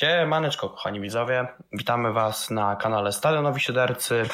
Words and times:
Siemaneczko, 0.00 0.68
kochani 0.68 1.00
widzowie. 1.00 1.46
Witamy 1.72 2.12
Was 2.12 2.50
na 2.50 2.76
kanale 2.76 3.12
Stadionowi 3.12 3.60
Siódercy. 3.60 4.28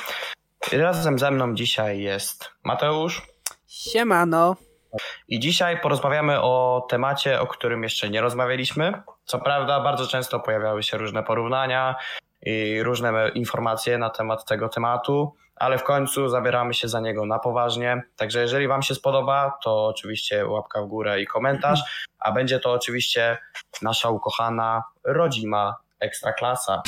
Razem 0.73 1.19
ze 1.19 1.31
mną 1.31 1.55
dzisiaj 1.55 2.01
jest 2.01 2.51
Mateusz. 2.65 3.23
Siemano. 3.69 4.57
I 5.29 5.41
dzisiaj 5.41 5.81
porozmawiamy 5.81 6.41
o 6.41 6.87
temacie, 6.91 7.41
o 7.41 7.47
którym 7.47 7.83
jeszcze 7.83 8.11
nie 8.11 8.21
rozmawialiśmy. 8.21 9.03
Co 9.25 9.39
prawda, 9.39 9.81
bardzo 9.81 10.07
często 10.07 10.41
pojawiały 10.41 10.83
się 10.83 10.99
różne 10.99 11.23
porównania 11.23 11.97
i 12.47 12.83
różne 12.83 13.31
informacje 13.35 13.99
na 13.99 14.11
temat 14.11 14.45
tego 14.45 14.69
tematu, 14.69 15.35
ale 15.57 15.79
w 15.79 15.85
końcu 15.85 16.29
zabieramy 16.29 16.75
się 16.75 16.89
za 16.89 17.01
niego 17.01 17.27
na 17.27 17.39
poważnie. 17.39 18.03
Także 18.17 18.41
jeżeli 18.41 18.69
Wam 18.69 18.83
się 18.83 18.95
spodoba, 18.95 19.59
to 19.63 19.87
oczywiście 19.87 20.47
łapka 20.47 20.83
w 20.83 20.87
górę 20.87 21.21
i 21.21 21.27
komentarz, 21.27 22.07
a 22.19 22.33
będzie 22.33 22.61
to 22.61 22.73
oczywiście 22.73 23.39
nasza 23.83 24.11
ukochana, 24.11 24.83
rodzima 25.05 25.77
ekstraklasa. 26.01 26.83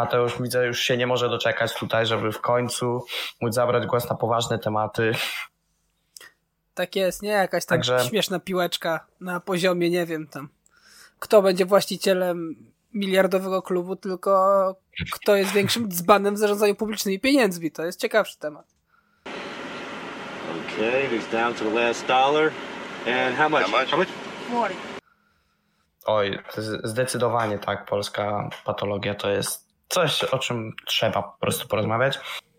Mateusz 0.00 0.42
widzę 0.42 0.66
już 0.66 0.80
się 0.80 0.96
nie 0.96 1.06
może 1.06 1.28
doczekać 1.28 1.74
tutaj, 1.74 2.06
żeby 2.06 2.32
w 2.32 2.40
końcu 2.40 3.04
móc 3.40 3.54
zabrać 3.54 3.86
głos 3.86 4.10
na 4.10 4.16
poważne 4.16 4.58
tematy. 4.58 5.12
Tak 6.74 6.96
jest, 6.96 7.22
nie 7.22 7.30
jakaś 7.30 7.66
tak 7.66 7.78
Także... 7.78 8.08
śmieszna 8.08 8.40
piłeczka 8.40 9.06
na 9.20 9.40
poziomie, 9.40 9.90
nie 9.90 10.06
wiem 10.06 10.26
tam, 10.26 10.48
kto 11.18 11.42
będzie 11.42 11.66
właścicielem 11.66 12.56
miliardowego 12.94 13.62
klubu, 13.62 13.96
tylko 13.96 14.30
kto 15.12 15.36
jest 15.36 15.52
większym 15.52 15.88
dzbanem 15.88 16.34
w 16.34 16.38
zarządzaniu 16.38 16.74
publicznymi 16.74 17.20
pieniędzmi. 17.20 17.70
To 17.70 17.84
jest 17.84 18.00
ciekawszy 18.00 18.38
temat. 18.38 18.66
Okay, 20.76 21.08
he's 21.08 21.32
down 21.32 21.54
to 21.54 21.64
the 21.64 21.86
last 21.86 22.06
dollar. 22.06 22.52
And 23.06 23.36
how 23.36 23.48
much? 23.48 23.62
How 23.62 23.80
much? 23.80 23.90
How 23.90 23.98
much? 23.98 24.08
40. 24.48 24.76
Oj, 26.06 26.38
zdecydowanie 26.84 27.58
tak, 27.58 27.86
polska 27.86 28.48
patologia 28.64 29.14
to 29.14 29.30
jest 29.30 29.69
coś, 29.90 30.24
o 30.24 30.38
czym 30.38 30.72
trzeba 30.86 31.22
po 31.22 31.38
prostu 31.40 31.68
porozmawiać. 31.68 32.18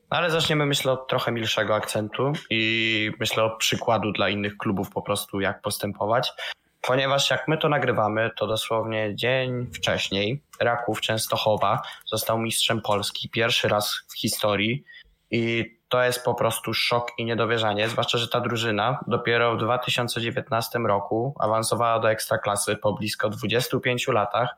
Ale 0.09 0.31
zaczniemy, 0.31 0.65
myślę, 0.65 0.91
od 0.91 1.07
trochę 1.07 1.31
milszego 1.31 1.75
akcentu 1.75 2.33
i 2.49 3.11
myślę 3.19 3.43
o 3.43 3.57
przykładu 3.57 4.11
dla 4.11 4.29
innych 4.29 4.57
klubów 4.57 4.89
po 4.89 5.01
prostu, 5.01 5.39
jak 5.39 5.61
postępować. 5.61 6.33
Ponieważ 6.81 7.29
jak 7.29 7.47
my 7.47 7.57
to 7.57 7.69
nagrywamy, 7.69 8.31
to 8.38 8.47
dosłownie 8.47 9.15
dzień 9.15 9.67
wcześniej 9.73 10.41
Raków 10.59 11.01
Częstochowa 11.01 11.81
został 12.05 12.39
mistrzem 12.39 12.81
Polski 12.81 13.29
pierwszy 13.29 13.67
raz 13.67 13.95
w 14.09 14.19
historii 14.19 14.83
i 15.31 15.75
to 15.89 16.03
jest 16.03 16.23
po 16.25 16.33
prostu 16.33 16.73
szok 16.73 17.11
i 17.17 17.25
niedowierzanie, 17.25 17.89
zwłaszcza, 17.89 18.17
że 18.17 18.27
ta 18.27 18.41
drużyna 18.41 18.99
dopiero 19.07 19.55
w 19.55 19.59
2019 19.59 20.79
roku 20.79 21.35
awansowała 21.39 21.99
do 21.99 22.11
ekstraklasy 22.11 22.75
po 22.75 22.93
blisko 22.93 23.29
25 23.29 24.07
latach 24.07 24.55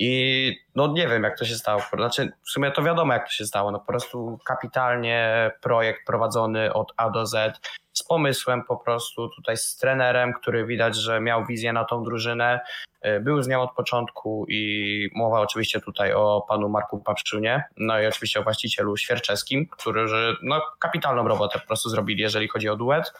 i 0.00 0.56
no 0.74 0.92
nie 0.92 1.08
wiem, 1.08 1.22
jak 1.22 1.38
to 1.38 1.44
się 1.44 1.54
stało. 1.54 1.82
Znaczy, 1.96 2.32
w 2.42 2.50
sumie 2.50 2.70
to 2.70 2.82
wiadomo, 2.82 3.12
jak 3.12 3.26
to 3.26 3.32
się 3.32 3.44
stało. 3.44 3.70
No 3.70 3.78
po 3.78 3.86
prostu 3.86 4.38
kapitalnie 4.46 5.50
projekt 5.60 6.06
prowadzony 6.06 6.72
od 6.72 6.92
A 6.96 7.10
do 7.10 7.26
Z, 7.26 7.60
z 7.92 8.02
pomysłem 8.02 8.64
po 8.64 8.76
prostu 8.76 9.28
tutaj 9.28 9.56
z 9.56 9.76
trenerem, 9.76 10.32
który 10.32 10.66
widać, 10.66 10.96
że 10.96 11.20
miał 11.20 11.46
wizję 11.46 11.72
na 11.72 11.84
tą 11.84 12.02
drużynę. 12.02 12.60
Y, 13.06 13.20
był 13.20 13.42
z 13.42 13.48
nią 13.48 13.62
od 13.62 13.74
początku 13.74 14.46
i 14.48 15.10
mowa 15.14 15.40
oczywiście 15.40 15.80
tutaj 15.80 16.12
o 16.12 16.46
panu 16.48 16.68
Marku 16.68 16.98
Papszunie, 16.98 17.64
no 17.76 18.00
i 18.00 18.06
oczywiście 18.06 18.40
o 18.40 18.42
właścicielu 18.42 18.96
Świerczewskim, 18.96 19.66
którzy 19.66 20.36
no, 20.42 20.60
kapitalną 20.78 21.28
robotę 21.28 21.58
po 21.58 21.66
prostu 21.66 21.88
zrobili, 21.88 22.22
jeżeli 22.22 22.48
chodzi 22.48 22.68
o 22.68 22.76
duet. 22.76 23.12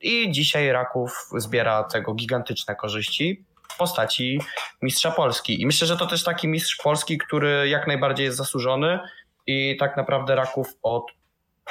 I 0.00 0.30
dzisiaj 0.30 0.72
Raków 0.72 1.28
zbiera 1.36 1.84
tego 1.84 2.14
gigantyczne 2.14 2.76
korzyści 2.76 3.44
w 3.68 3.76
postaci 3.78 4.40
mistrza 4.82 5.10
Polski. 5.10 5.62
I 5.62 5.66
myślę, 5.66 5.86
że 5.86 5.96
to 5.96 6.06
też 6.06 6.24
taki 6.24 6.48
mistrz 6.48 6.76
Polski, 6.76 7.18
który 7.18 7.68
jak 7.68 7.86
najbardziej 7.86 8.24
jest 8.24 8.36
zasłużony 8.36 8.98
i 9.46 9.76
tak 9.80 9.96
naprawdę 9.96 10.34
Raków 10.34 10.68
od 10.82 11.04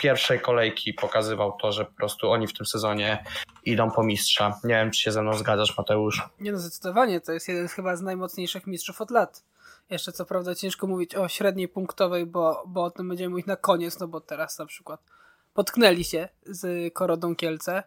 pierwszej 0.01 0.39
kolejki 0.39 0.93
pokazywał 0.93 1.57
to, 1.61 1.71
że 1.71 1.85
po 1.85 1.93
prostu 1.93 2.31
oni 2.31 2.47
w 2.47 2.53
tym 2.53 2.65
sezonie 2.65 3.23
idą 3.65 3.91
po 3.91 4.03
mistrza. 4.03 4.59
Nie 4.63 4.75
wiem, 4.75 4.91
czy 4.91 5.01
się 5.01 5.11
ze 5.11 5.21
mną 5.21 5.33
zgadzasz, 5.33 5.77
Mateusz. 5.77 6.21
Nie 6.39 6.51
no, 6.51 6.57
zdecydowanie. 6.57 7.21
To 7.21 7.31
jest 7.31 7.47
jeden 7.47 7.67
z 7.67 7.73
chyba 7.73 7.95
z 7.95 8.01
najmocniejszych 8.01 8.67
mistrzów 8.67 9.01
od 9.01 9.11
lat. 9.11 9.43
Jeszcze 9.89 10.11
co 10.11 10.25
prawda 10.25 10.55
ciężko 10.55 10.87
mówić 10.87 11.15
o 11.15 11.27
średniej 11.27 11.67
punktowej, 11.67 12.25
bo, 12.25 12.63
bo 12.67 12.83
o 12.83 12.91
tym 12.91 13.09
będziemy 13.09 13.29
mówić 13.29 13.45
na 13.45 13.55
koniec, 13.55 13.99
no 13.99 14.07
bo 14.07 14.21
teraz 14.21 14.59
na 14.59 14.65
przykład 14.65 15.01
potknęli 15.53 16.03
się 16.03 16.29
z 16.45 16.93
Korodą 16.93 17.35
Kielce, 17.35 17.83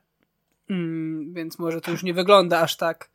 mm, 0.70 1.34
więc 1.34 1.58
może 1.58 1.80
to 1.80 1.90
już 1.90 2.02
nie 2.02 2.14
wygląda 2.14 2.60
aż 2.60 2.76
tak 2.76 3.10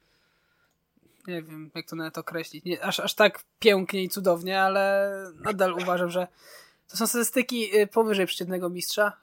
nie 1.27 1.41
wiem, 1.41 1.71
jak 1.75 1.85
to 1.85 1.95
nawet 1.95 2.17
określić, 2.17 2.65
nie, 2.65 2.83
aż, 2.83 2.99
aż 2.99 3.13
tak 3.13 3.43
pięknie 3.59 4.03
i 4.03 4.09
cudownie, 4.09 4.61
ale 4.61 5.11
nadal 5.39 5.73
uważam, 5.73 6.09
że 6.09 6.27
to 6.87 6.97
są 6.97 7.07
statystyki 7.07 7.77
y, 7.79 7.87
powyżej 7.87 8.25
przeciętnego 8.25 8.69
mistrza 8.69 9.17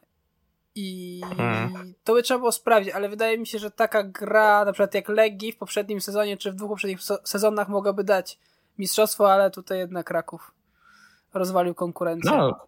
i 0.75 1.21
hmm. 1.37 1.94
to 2.05 2.15
by 2.15 2.22
trzeba 2.22 2.39
było 2.39 2.53
sprawdzić, 2.53 2.94
ale 2.94 3.09
wydaje 3.09 3.39
mi 3.39 3.47
się, 3.47 3.59
że 3.59 3.71
taka 3.71 4.03
gra, 4.03 4.65
na 4.65 4.72
przykład 4.72 4.94
jak 4.94 5.09
Legii 5.09 5.53
w 5.53 5.56
poprzednim 5.56 6.00
sezonie, 6.00 6.37
czy 6.37 6.53
w 6.53 6.55
dwóch 6.55 6.71
poprzednich 6.71 7.00
sezonach 7.25 7.69
mogłaby 7.69 8.05
dać 8.05 8.39
mistrzostwo, 8.78 9.33
ale 9.33 9.50
tutaj 9.50 9.78
jednak 9.78 10.10
Raków 10.10 10.50
rozwalił 11.34 11.75
konkurencję. 11.75 12.31
No, 12.31 12.66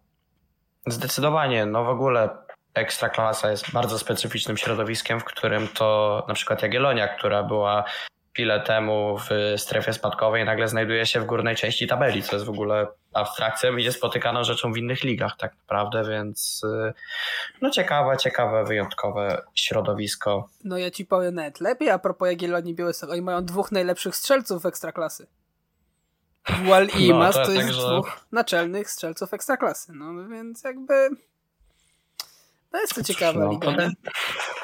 zdecydowanie, 0.87 1.65
no 1.65 1.83
w 1.83 1.89
ogóle 1.89 2.29
Ekstraklasa 2.73 3.51
jest 3.51 3.71
bardzo 3.71 3.99
specyficznym 3.99 4.57
środowiskiem, 4.57 5.19
w 5.19 5.23
którym 5.23 5.67
to 5.67 6.25
na 6.27 6.33
przykład 6.33 6.61
Jagiellonia, 6.61 7.07
która 7.07 7.43
była 7.43 7.83
chwilę 8.33 8.61
temu 8.61 9.17
w 9.17 9.59
strefie 9.61 9.93
spadkowej 9.93 10.45
nagle 10.45 10.67
znajduje 10.67 11.05
się 11.05 11.19
w 11.19 11.25
górnej 11.25 11.55
części 11.55 11.87
tabeli, 11.87 12.23
co 12.23 12.35
jest 12.35 12.45
w 12.45 12.49
ogóle 12.49 12.87
abstrakcją 13.13 13.77
i 13.77 13.83
jest 13.83 13.97
spotykaną 13.97 14.43
rzeczą 14.43 14.73
w 14.73 14.77
innych 14.77 15.03
ligach 15.03 15.37
tak 15.37 15.55
naprawdę, 15.55 16.09
więc 16.09 16.61
y, 16.63 16.93
no 17.61 17.69
ciekawe, 17.69 18.17
ciekawe, 18.17 18.63
wyjątkowe 18.63 19.41
środowisko. 19.55 20.49
No 20.63 20.77
ja 20.77 20.91
ci 20.91 21.05
powiem 21.05 21.35
nawet 21.35 21.59
lepiej, 21.59 21.89
a 21.89 21.99
propos 21.99 22.27
Jagiellonii 22.27 22.75
Białystok, 22.75 23.09
oni 23.09 23.21
mają 23.21 23.45
dwóch 23.45 23.71
najlepszych 23.71 24.15
strzelców 24.15 24.65
ekstraklasy. 24.65 25.27
Wal 26.65 26.87
i 26.87 26.89
no, 27.09 27.15
Imas 27.15 27.35
to, 27.35 27.45
to 27.45 27.51
jest 27.51 27.67
tak, 27.67 27.77
dwóch 27.77 28.25
naczelnych 28.31 28.89
strzelców 28.89 29.33
ekstraklasy, 29.33 29.93
no 29.95 30.29
więc 30.29 30.63
jakby 30.63 31.09
no 32.73 32.79
jest 32.79 32.95
to 32.95 33.03
ciekawa 33.03 33.39
no, 33.39 33.51
liga. 33.51 33.71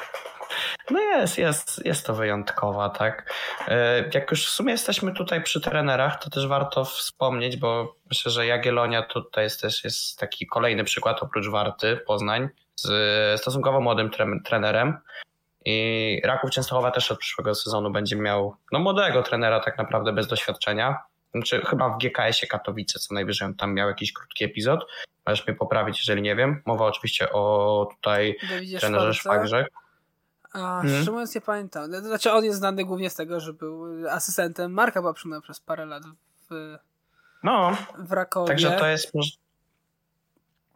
No 0.90 1.00
jest, 1.00 1.38
jest, 1.38 1.84
jest 1.84 2.06
to 2.06 2.14
wyjątkowa, 2.14 2.88
tak. 2.88 3.32
E, 3.68 4.10
jak 4.14 4.30
już 4.30 4.46
w 4.46 4.50
sumie 4.50 4.72
jesteśmy 4.72 5.12
tutaj 5.12 5.42
przy 5.42 5.60
trenerach, 5.60 6.24
to 6.24 6.30
też 6.30 6.46
warto 6.46 6.84
wspomnieć, 6.84 7.56
bo 7.56 7.96
myślę, 8.10 8.32
że 8.32 8.46
Jagiellonia 8.46 9.02
tutaj 9.02 9.44
jest 9.44 9.60
też 9.60 9.84
jest 9.84 10.18
taki 10.18 10.46
kolejny 10.46 10.84
przykład 10.84 11.22
oprócz 11.22 11.48
Warty 11.48 11.96
Poznań 11.96 12.48
z 12.76 13.40
stosunkowo 13.40 13.80
młodym 13.80 14.10
trenerem. 14.44 14.98
I 15.64 16.20
Raków 16.24 16.50
Częstochowa 16.50 16.90
też 16.90 17.12
od 17.12 17.18
przyszłego 17.18 17.54
sezonu 17.54 17.90
będzie 17.90 18.16
miał 18.16 18.56
no, 18.72 18.78
młodego 18.78 19.22
trenera 19.22 19.60
tak 19.60 19.78
naprawdę 19.78 20.12
bez 20.12 20.26
doświadczenia. 20.26 21.02
Znaczy 21.34 21.62
chyba 21.66 21.88
w 21.88 21.98
GKS-ie 21.98 22.48
Katowice 22.48 22.98
co 22.98 23.14
najwyżej 23.14 23.46
on 23.46 23.54
tam 23.54 23.74
miał 23.74 23.88
jakiś 23.88 24.12
krótki 24.12 24.44
epizod. 24.44 24.86
Możesz 25.26 25.46
mnie 25.46 25.56
poprawić, 25.56 25.98
jeżeli 25.98 26.22
nie 26.22 26.36
wiem. 26.36 26.62
Mowa 26.66 26.86
oczywiście 26.86 27.32
o 27.32 27.88
tutaj 27.96 28.36
trenerze 28.80 29.14
Szwagrze. 29.14 29.66
A 30.52 30.58
hmm. 30.58 30.88
szczerze 30.88 31.10
mówiąc 31.10 31.34
nie 31.34 31.40
pamiętam. 31.40 31.92
Znaczy 31.92 32.32
on 32.32 32.44
jest 32.44 32.58
znany 32.58 32.84
głównie 32.84 33.10
z 33.10 33.14
tego, 33.14 33.40
że 33.40 33.52
był 33.52 34.08
asystentem 34.08 34.72
Marka 34.72 35.02
Babszyna 35.02 35.40
przez 35.40 35.60
parę 35.60 35.86
lat 35.86 36.02
w, 36.50 36.76
no, 37.42 37.76
w 37.98 38.12
Rakowie. 38.12 38.48
Także 38.48 38.70
to 38.70 38.86
jest 38.86 39.12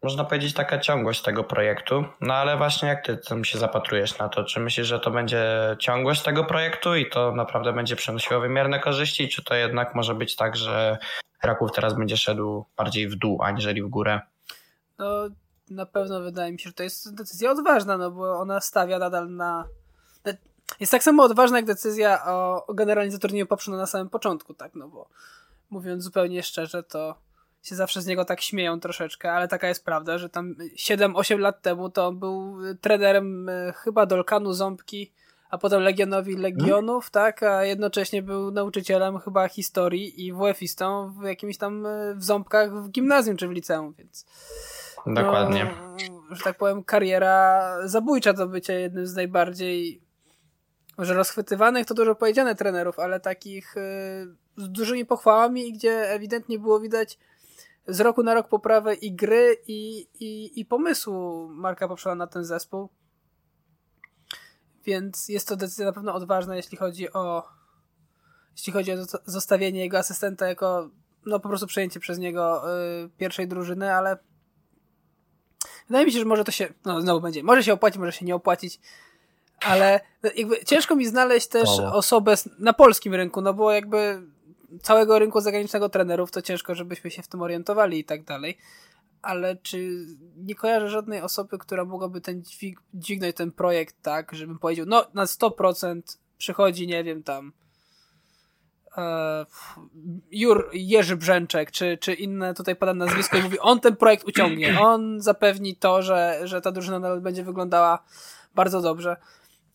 można 0.04 0.24
powiedzieć 0.24 0.54
taka 0.54 0.78
ciągłość 0.78 1.22
tego 1.22 1.44
projektu. 1.44 2.04
No 2.20 2.34
ale 2.34 2.56
właśnie 2.56 2.88
jak 2.88 3.06
ty 3.06 3.16
tam 3.16 3.44
się 3.44 3.58
zapatrujesz 3.58 4.18
na 4.18 4.28
to? 4.28 4.44
Czy 4.44 4.60
myślisz, 4.60 4.86
że 4.86 5.00
to 5.00 5.10
będzie 5.10 5.46
ciągłość 5.78 6.22
tego 6.22 6.44
projektu 6.44 6.96
i 6.96 7.10
to 7.10 7.32
naprawdę 7.32 7.72
będzie 7.72 7.96
przynosiło 7.96 8.40
wymierne 8.40 8.80
korzyści? 8.80 9.28
Czy 9.28 9.44
to 9.44 9.54
jednak 9.54 9.94
może 9.94 10.14
być 10.14 10.36
tak, 10.36 10.56
że 10.56 10.98
Raków 11.42 11.72
teraz 11.72 11.94
będzie 11.94 12.16
szedł 12.16 12.64
bardziej 12.76 13.08
w 13.08 13.16
dół, 13.16 13.42
aniżeli 13.42 13.82
w 13.82 13.88
górę? 13.88 14.20
No 14.98 15.28
na 15.70 15.86
pewno 15.86 16.20
wydaje 16.20 16.52
mi 16.52 16.58
się, 16.58 16.68
że 16.68 16.74
to 16.74 16.82
jest 16.82 17.14
decyzja 17.14 17.50
odważna, 17.50 17.98
no 17.98 18.10
bo 18.10 18.40
ona 18.40 18.60
stawia 18.60 18.98
nadal 18.98 19.30
na. 19.30 19.68
Jest 20.80 20.92
tak 20.92 21.02
samo 21.02 21.22
odważna 21.22 21.56
jak 21.58 21.66
decyzja 21.66 22.26
o, 22.26 22.66
generalnie 22.74 23.12
zatrudnieniu 23.12 23.46
poprzednio 23.46 23.78
na 23.78 23.86
samym 23.86 24.10
początku, 24.10 24.54
tak, 24.54 24.74
no 24.74 24.88
bo 24.88 25.08
mówiąc 25.70 26.02
zupełnie 26.02 26.42
szczerze, 26.42 26.82
to 26.82 27.14
się 27.62 27.76
zawsze 27.76 28.02
z 28.02 28.06
niego 28.06 28.24
tak 28.24 28.40
śmieją 28.40 28.80
troszeczkę, 28.80 29.32
ale 29.32 29.48
taka 29.48 29.68
jest 29.68 29.84
prawda, 29.84 30.18
że 30.18 30.28
tam 30.28 30.54
7-8 30.76 31.38
lat 31.38 31.62
temu 31.62 31.90
to 31.90 32.12
był 32.12 32.56
trenerem 32.80 33.48
e, 33.48 33.72
chyba 33.76 34.06
Dolkanu 34.06 34.52
Ząbki, 34.52 35.12
a 35.50 35.58
potem 35.58 35.82
Legionowi 35.82 36.36
Legionów, 36.36 37.10
tak, 37.10 37.42
a 37.42 37.64
jednocześnie 37.64 38.22
był 38.22 38.50
nauczycielem 38.50 39.18
chyba 39.18 39.48
historii 39.48 40.26
i 40.26 40.32
WF-istą 40.32 41.12
w 41.20 41.24
jakimś 41.24 41.56
tam 41.56 41.86
e, 41.86 42.14
w 42.14 42.24
Ząbkach 42.24 42.82
w 42.82 42.90
gimnazjum 42.90 43.36
czy 43.36 43.48
w 43.48 43.50
liceum, 43.50 43.94
więc 43.98 44.26
Dokładnie. 45.06 45.70
No, 46.30 46.36
że 46.36 46.44
tak 46.44 46.58
powiem, 46.58 46.84
kariera 46.84 47.76
zabójcza 47.84 48.32
do 48.32 48.46
bycia 48.46 48.72
jednym 48.72 49.06
z 49.06 49.14
najbardziej 49.14 50.04
może 50.98 51.14
rozchwytywanych 51.14 51.86
to 51.86 51.94
dużo 51.94 52.14
powiedziane 52.14 52.54
trenerów, 52.54 52.98
ale 52.98 53.20
takich 53.20 53.76
y, 53.76 53.80
z 54.56 54.68
dużymi 54.68 55.06
pochwałami, 55.06 55.72
gdzie 55.72 56.10
ewidentnie 56.10 56.58
było 56.58 56.80
widać 56.80 57.18
z 57.86 58.00
roku 58.00 58.22
na 58.22 58.34
rok 58.34 58.48
poprawę 58.48 58.94
i 58.94 59.12
gry, 59.12 59.56
i, 59.66 60.08
i, 60.20 60.60
i 60.60 60.64
pomysłu 60.64 61.48
Marka 61.48 61.88
Poprzela 61.88 62.14
na 62.14 62.26
ten 62.26 62.44
zespół. 62.44 62.88
Więc 64.84 65.28
jest 65.28 65.48
to 65.48 65.56
decyzja 65.56 65.86
na 65.86 65.92
pewno 65.92 66.14
odważna, 66.14 66.56
jeśli 66.56 66.78
chodzi 66.78 67.12
o 67.12 67.42
jeśli 68.56 68.72
chodzi 68.72 68.92
o 68.92 68.96
zostawienie 69.24 69.80
jego 69.80 69.98
asystenta 69.98 70.48
jako 70.48 70.90
no 71.26 71.40
po 71.40 71.48
prostu 71.48 71.66
przejęcie 71.66 72.00
przez 72.00 72.18
niego 72.18 72.62
y, 73.04 73.08
pierwszej 73.08 73.48
drużyny, 73.48 73.94
ale 73.94 74.18
wydaje 75.88 76.06
mi 76.06 76.12
się, 76.12 76.18
że 76.18 76.24
może 76.24 76.44
to 76.44 76.52
się, 76.52 76.68
no 76.84 77.00
znowu 77.00 77.20
będzie, 77.20 77.42
może 77.42 77.64
się 77.64 77.72
opłacić, 77.72 77.98
może 77.98 78.12
się 78.12 78.24
nie 78.24 78.34
opłacić, 78.34 78.80
ale 79.60 80.00
jakby 80.36 80.64
ciężko 80.64 80.96
mi 80.96 81.06
znaleźć 81.06 81.46
też 81.46 81.68
osobę 81.92 82.34
na 82.58 82.72
polskim 82.72 83.14
rynku, 83.14 83.40
no 83.40 83.54
bo 83.54 83.72
jakby 83.72 84.22
całego 84.82 85.18
rynku 85.18 85.40
zagranicznego 85.40 85.88
trenerów 85.88 86.30
to 86.30 86.42
ciężko, 86.42 86.74
żebyśmy 86.74 87.10
się 87.10 87.22
w 87.22 87.28
tym 87.28 87.42
orientowali 87.42 87.98
i 87.98 88.04
tak 88.04 88.24
dalej. 88.24 88.58
Ale 89.22 89.56
czy 89.56 90.06
nie 90.36 90.54
kojarzę 90.54 90.88
żadnej 90.88 91.20
osoby, 91.20 91.58
która 91.58 91.84
mogłaby 91.84 92.20
ten 92.20 92.42
dźwig, 92.42 92.80
dźwignąć 92.94 93.36
ten 93.36 93.52
projekt 93.52 93.96
tak, 94.02 94.34
żebym 94.34 94.58
powiedział, 94.58 94.86
no 94.88 95.06
na 95.14 95.24
100% 95.24 96.02
przychodzi, 96.38 96.86
nie 96.86 97.04
wiem, 97.04 97.22
tam 97.22 97.52
Jur, 100.30 100.70
Jerzy 100.72 101.16
Brzęczek, 101.16 101.70
czy, 101.70 101.98
czy 101.98 102.14
inne 102.14 102.54
tutaj 102.54 102.76
pada 102.76 102.94
nazwisko 102.94 103.38
i 103.38 103.42
mówi, 103.42 103.58
on 103.58 103.80
ten 103.80 103.96
projekt 103.96 104.24
uciągnie, 104.24 104.80
on 104.80 105.20
zapewni 105.20 105.76
to, 105.76 106.02
że, 106.02 106.40
że 106.44 106.60
ta 106.60 106.72
drużyna 106.72 106.98
nadal 106.98 107.20
będzie 107.20 107.44
wyglądała 107.44 108.04
bardzo 108.54 108.80
dobrze. 108.80 109.16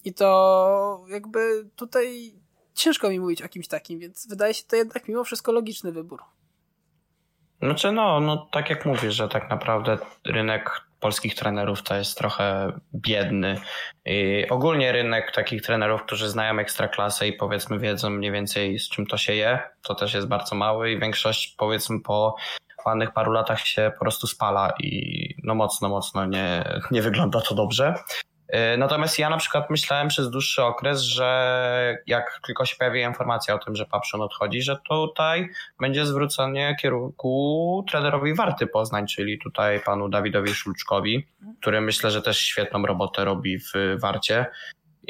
I 0.05 0.13
to 0.13 1.05
jakby 1.09 1.69
tutaj 1.75 2.33
ciężko 2.73 3.09
mi 3.09 3.19
mówić 3.19 3.41
o 3.41 3.49
kimś 3.49 3.67
takim, 3.67 3.99
więc 3.99 4.27
wydaje 4.27 4.53
się 4.53 4.63
to 4.67 4.75
jednak 4.75 5.07
mimo 5.07 5.23
wszystko 5.23 5.51
logiczny 5.51 5.91
wybór. 5.91 6.23
Znaczy 7.61 7.91
no, 7.91 8.19
no 8.19 8.37
tak 8.51 8.69
jak 8.69 8.85
mówisz, 8.85 9.13
że 9.13 9.29
tak 9.29 9.49
naprawdę 9.49 9.97
rynek 10.25 10.88
polskich 10.99 11.35
trenerów 11.35 11.83
to 11.83 11.95
jest 11.95 12.17
trochę 12.17 12.71
biedny. 12.95 13.55
I 14.05 14.45
ogólnie 14.49 14.91
rynek 14.91 15.31
takich 15.31 15.61
trenerów, 15.61 16.03
którzy 16.03 16.29
znają 16.29 16.59
ekstraklasę 16.59 17.27
i 17.27 17.33
powiedzmy 17.33 17.79
wiedzą 17.79 18.09
mniej 18.09 18.31
więcej 18.31 18.79
z 18.79 18.89
czym 18.89 19.05
to 19.05 19.17
się 19.17 19.33
je, 19.33 19.59
to 19.83 19.95
też 19.95 20.13
jest 20.13 20.27
bardzo 20.27 20.55
mały 20.55 20.91
i 20.91 20.99
większość 20.99 21.55
powiedzmy 21.57 22.01
po 22.01 22.35
ładnych 22.85 23.13
paru 23.13 23.31
latach 23.31 23.59
się 23.59 23.91
po 23.93 23.99
prostu 23.99 24.27
spala 24.27 24.73
i 24.79 25.35
no 25.43 25.55
mocno, 25.55 25.89
mocno 25.89 26.25
nie, 26.25 26.79
nie 26.91 27.01
wygląda 27.01 27.41
to 27.41 27.55
dobrze. 27.55 27.93
E, 28.49 28.77
natomiast 28.77 29.19
ja 29.19 29.29
na 29.29 29.37
przykład 29.37 29.69
myślałem 29.69 30.07
przez 30.07 30.29
dłuższy 30.29 30.63
okres, 30.63 31.01
że 31.01 31.97
jak 32.07 32.39
tylko 32.45 32.65
się 32.65 32.75
pojawi 32.75 33.01
informacja 33.01 33.55
o 33.55 33.59
tym, 33.59 33.75
że 33.75 33.85
Papszon 33.85 34.21
odchodzi, 34.21 34.61
że 34.61 34.77
tutaj 34.89 35.49
będzie 35.79 36.05
zwrócenie 36.05 36.75
kierunku 36.81 37.85
trenerowi 37.91 38.33
Warty 38.33 38.67
Poznań, 38.67 39.07
czyli 39.07 39.39
tutaj 39.39 39.79
panu 39.79 40.09
Dawidowi 40.09 40.53
Szulczkowi, 40.53 41.27
który 41.61 41.81
myślę, 41.81 42.11
że 42.11 42.21
też 42.21 42.39
świetną 42.39 42.85
robotę 42.85 43.25
robi 43.25 43.59
w 43.59 43.97
Warcie. 43.99 44.45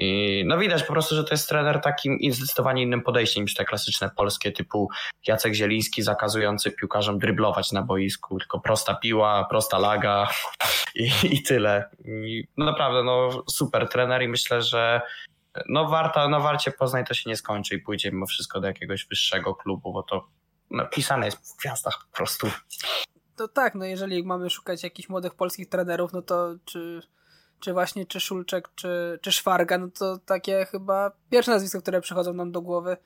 I 0.01 0.43
no 0.47 0.57
widać 0.57 0.83
po 0.83 0.93
prostu, 0.93 1.15
że 1.15 1.23
to 1.23 1.33
jest 1.33 1.49
trener 1.49 1.81
takim 1.81 2.17
zdecydowanie 2.31 2.83
innym 2.83 3.01
podejściem 3.01 3.43
niż 3.43 3.53
te 3.53 3.65
klasyczne 3.65 4.09
polskie 4.09 4.51
typu 4.51 4.89
Jacek 5.27 5.53
Zieliński 5.53 6.01
zakazujący 6.01 6.71
piłkarzom 6.71 7.19
dryblować 7.19 7.71
na 7.71 7.81
boisku, 7.81 8.39
tylko 8.39 8.59
prosta 8.59 8.95
piła, 8.95 9.47
prosta 9.49 9.77
laga 9.77 10.29
i, 10.95 11.11
i 11.23 11.43
tyle. 11.43 11.89
I 12.05 12.47
no 12.57 12.65
naprawdę, 12.65 13.03
no 13.03 13.43
super 13.49 13.89
trener 13.89 14.21
i 14.21 14.27
myślę, 14.27 14.61
że 14.61 15.01
no 15.69 15.89
warta, 15.89 16.27
no 16.27 16.41
warcie 16.41 16.71
Poznań 16.71 17.05
to 17.05 17.13
się 17.13 17.29
nie 17.29 17.35
skończy 17.35 17.75
i 17.75 17.79
pójdzie 17.79 18.11
mimo 18.11 18.25
wszystko 18.25 18.59
do 18.59 18.67
jakiegoś 18.67 19.05
wyższego 19.05 19.55
klubu, 19.55 19.93
bo 19.93 20.03
to 20.03 20.27
no, 20.71 20.85
pisane 20.85 21.25
jest 21.25 21.53
w 21.53 21.57
gwiazdach 21.57 22.07
po 22.11 22.17
prostu. 22.17 22.47
To 23.35 23.47
tak, 23.47 23.75
no 23.75 23.85
jeżeli 23.85 24.23
mamy 24.23 24.49
szukać 24.49 24.83
jakichś 24.83 25.09
młodych 25.09 25.35
polskich 25.35 25.69
trenerów, 25.69 26.13
no 26.13 26.21
to 26.21 26.55
czy 26.65 27.01
czy 27.59 27.73
właśnie 27.73 28.05
czy 28.05 28.19
Szulczek, 28.19 28.69
czy, 28.75 29.19
czy 29.21 29.31
Szwarga, 29.31 29.77
no 29.77 29.87
to 29.99 30.17
takie 30.17 30.65
chyba 30.65 31.11
pierwsze 31.29 31.51
nazwiska, 31.51 31.81
które 31.81 32.01
przychodzą 32.01 32.33
nam 32.33 32.51
do 32.51 32.61
głowy. 32.61 32.97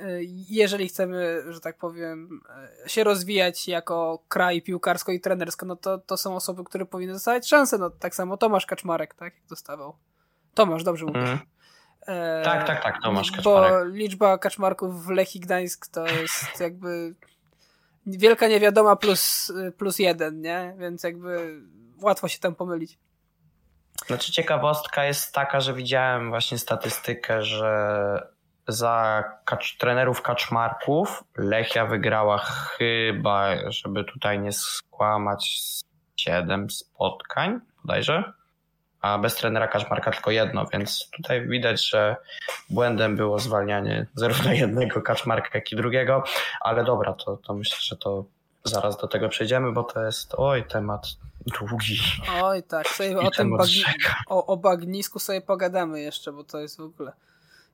Y, 0.00 0.20
jeżeli 0.48 0.88
chcemy, 0.88 1.42
że 1.48 1.60
tak 1.60 1.78
powiem, 1.78 2.40
y, 2.84 2.88
się 2.88 3.04
rozwijać 3.04 3.68
jako 3.68 4.22
kraj 4.28 4.62
piłkarsko 4.62 5.12
i 5.12 5.20
trenersko, 5.20 5.66
no 5.66 5.76
to, 5.76 5.98
to 5.98 6.16
są 6.16 6.36
osoby, 6.36 6.64
które 6.64 6.86
powinny 6.86 7.12
dostawać 7.12 7.48
szansę. 7.48 7.78
No, 7.78 7.90
tak 7.90 8.14
samo 8.14 8.36
Tomasz 8.36 8.66
Kaczmarek, 8.66 9.14
tak? 9.14 9.34
Jak 9.34 9.46
dostawał. 9.46 9.96
Tomasz, 10.54 10.84
dobrze 10.84 11.06
mówię. 11.06 11.20
Mm. 11.20 11.38
E, 12.06 12.42
tak, 12.44 12.66
tak, 12.66 12.82
tak, 12.82 13.02
Tomasz 13.02 13.30
Kaczmarek. 13.30 13.72
Bo 13.72 13.84
liczba 13.84 14.38
Kaczmarków 14.38 15.06
w 15.06 15.10
Lechii 15.10 15.40
Gdańsk 15.40 15.86
to 15.86 16.06
jest 16.06 16.60
jakby 16.60 17.14
wielka 18.06 18.48
niewiadoma 18.48 18.96
plus, 18.96 19.52
plus 19.78 19.98
jeden, 19.98 20.40
nie? 20.40 20.74
Więc 20.78 21.02
jakby 21.02 21.60
łatwo 22.02 22.28
się 22.28 22.38
tam 22.38 22.54
pomylić. 22.54 22.98
Znaczy 24.06 24.32
ciekawostka 24.32 25.04
jest 25.04 25.34
taka, 25.34 25.60
że 25.60 25.74
widziałem 25.74 26.30
właśnie 26.30 26.58
statystykę, 26.58 27.42
że 27.42 28.32
za 28.68 29.24
kacz, 29.44 29.76
trenerów 29.78 30.22
kaczmarków 30.22 31.24
Lechia 31.36 31.86
wygrała 31.86 32.38
chyba, 32.38 33.70
żeby 33.70 34.04
tutaj 34.04 34.40
nie 34.40 34.52
skłamać, 34.52 35.60
7 36.16 36.70
spotkań 36.70 37.60
bodajże, 37.84 38.32
a 39.00 39.18
bez 39.18 39.36
trenera 39.36 39.68
kaczmarka 39.68 40.10
tylko 40.10 40.30
jedno, 40.30 40.66
więc 40.66 41.10
tutaj 41.10 41.48
widać, 41.48 41.88
że 41.88 42.16
błędem 42.70 43.16
było 43.16 43.38
zwalnianie 43.38 44.06
zarówno 44.14 44.52
jednego 44.52 45.02
kaczmarka, 45.02 45.48
jak 45.54 45.72
i 45.72 45.76
drugiego, 45.76 46.24
ale 46.60 46.84
dobra, 46.84 47.12
to, 47.12 47.36
to 47.36 47.54
myślę, 47.54 47.76
że 47.80 47.96
to 47.96 48.24
zaraz 48.64 48.96
do 48.96 49.08
tego 49.08 49.28
przejdziemy, 49.28 49.72
bo 49.72 49.84
to 49.84 50.04
jest 50.04 50.34
oj 50.38 50.64
temat 50.64 51.06
długi. 51.46 51.98
Oj 52.42 52.62
tak, 52.62 52.88
sobie 52.88 53.18
o 53.18 53.30
tym 53.30 53.56
bagni 53.56 53.84
o, 54.26 54.46
o 54.46 54.56
bagnisku 54.56 55.18
sobie 55.18 55.40
pogadamy 55.40 56.00
jeszcze, 56.00 56.32
bo 56.32 56.44
to 56.44 56.60
jest 56.60 56.76
w 56.76 56.80
ogóle. 56.80 57.12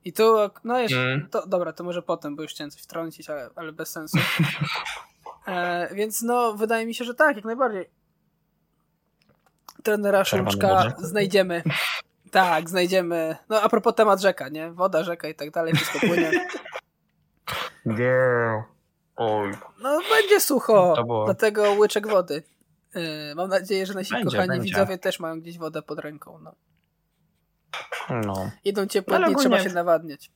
I 0.05 0.13
tu, 0.13 0.35
no 0.63 0.79
jeszcze, 0.79 1.01
mm. 1.01 1.27
to, 1.29 1.47
dobra, 1.47 1.73
to 1.73 1.83
może 1.83 2.01
potem, 2.01 2.35
bo 2.35 2.41
już 2.41 2.51
chciałem 2.51 2.71
coś 2.71 2.81
wtrącić, 2.81 3.29
ale, 3.29 3.49
ale 3.55 3.71
bez 3.71 3.89
sensu. 3.89 4.17
E, 5.47 5.89
więc 5.95 6.21
no, 6.21 6.53
wydaje 6.53 6.85
mi 6.85 6.95
się, 6.95 7.05
że 7.05 7.13
tak, 7.13 7.35
jak 7.35 7.45
najbardziej. 7.45 7.89
Trenera 9.83 10.25
Szumczka 10.25 10.93
znajdziemy. 10.97 11.63
Tak, 12.31 12.69
znajdziemy. 12.69 13.35
No 13.49 13.61
a 13.61 13.69
propos 13.69 13.95
temat 13.95 14.21
rzeka, 14.21 14.49
nie? 14.49 14.71
Woda, 14.71 15.03
rzeka 15.03 15.27
i 15.27 15.35
tak 15.35 15.51
dalej, 15.51 15.73
wszystko 15.73 15.99
płynie. 15.99 16.31
Nie. 17.85 18.63
Oj. 19.15 19.51
No 19.81 19.99
będzie 20.09 20.39
sucho, 20.39 20.95
dlatego 21.25 21.71
łyczek 21.71 22.07
wody. 22.07 22.43
Yy, 22.95 23.35
mam 23.35 23.49
nadzieję, 23.49 23.85
że 23.85 23.93
nasi 23.93 24.13
będzie, 24.13 24.37
kochani 24.37 24.49
będzie. 24.49 24.63
widzowie 24.63 24.97
też 24.97 25.19
mają 25.19 25.41
gdzieś 25.41 25.57
wodę 25.57 25.81
pod 25.81 25.99
ręką. 25.99 26.39
No. 26.39 26.55
no. 28.09 28.51
Idą 28.63 28.87
ciepłe 28.87 29.19
dni, 29.19 29.35
trzeba 29.35 29.63
się 29.63 29.69
nawadniać. 29.69 30.31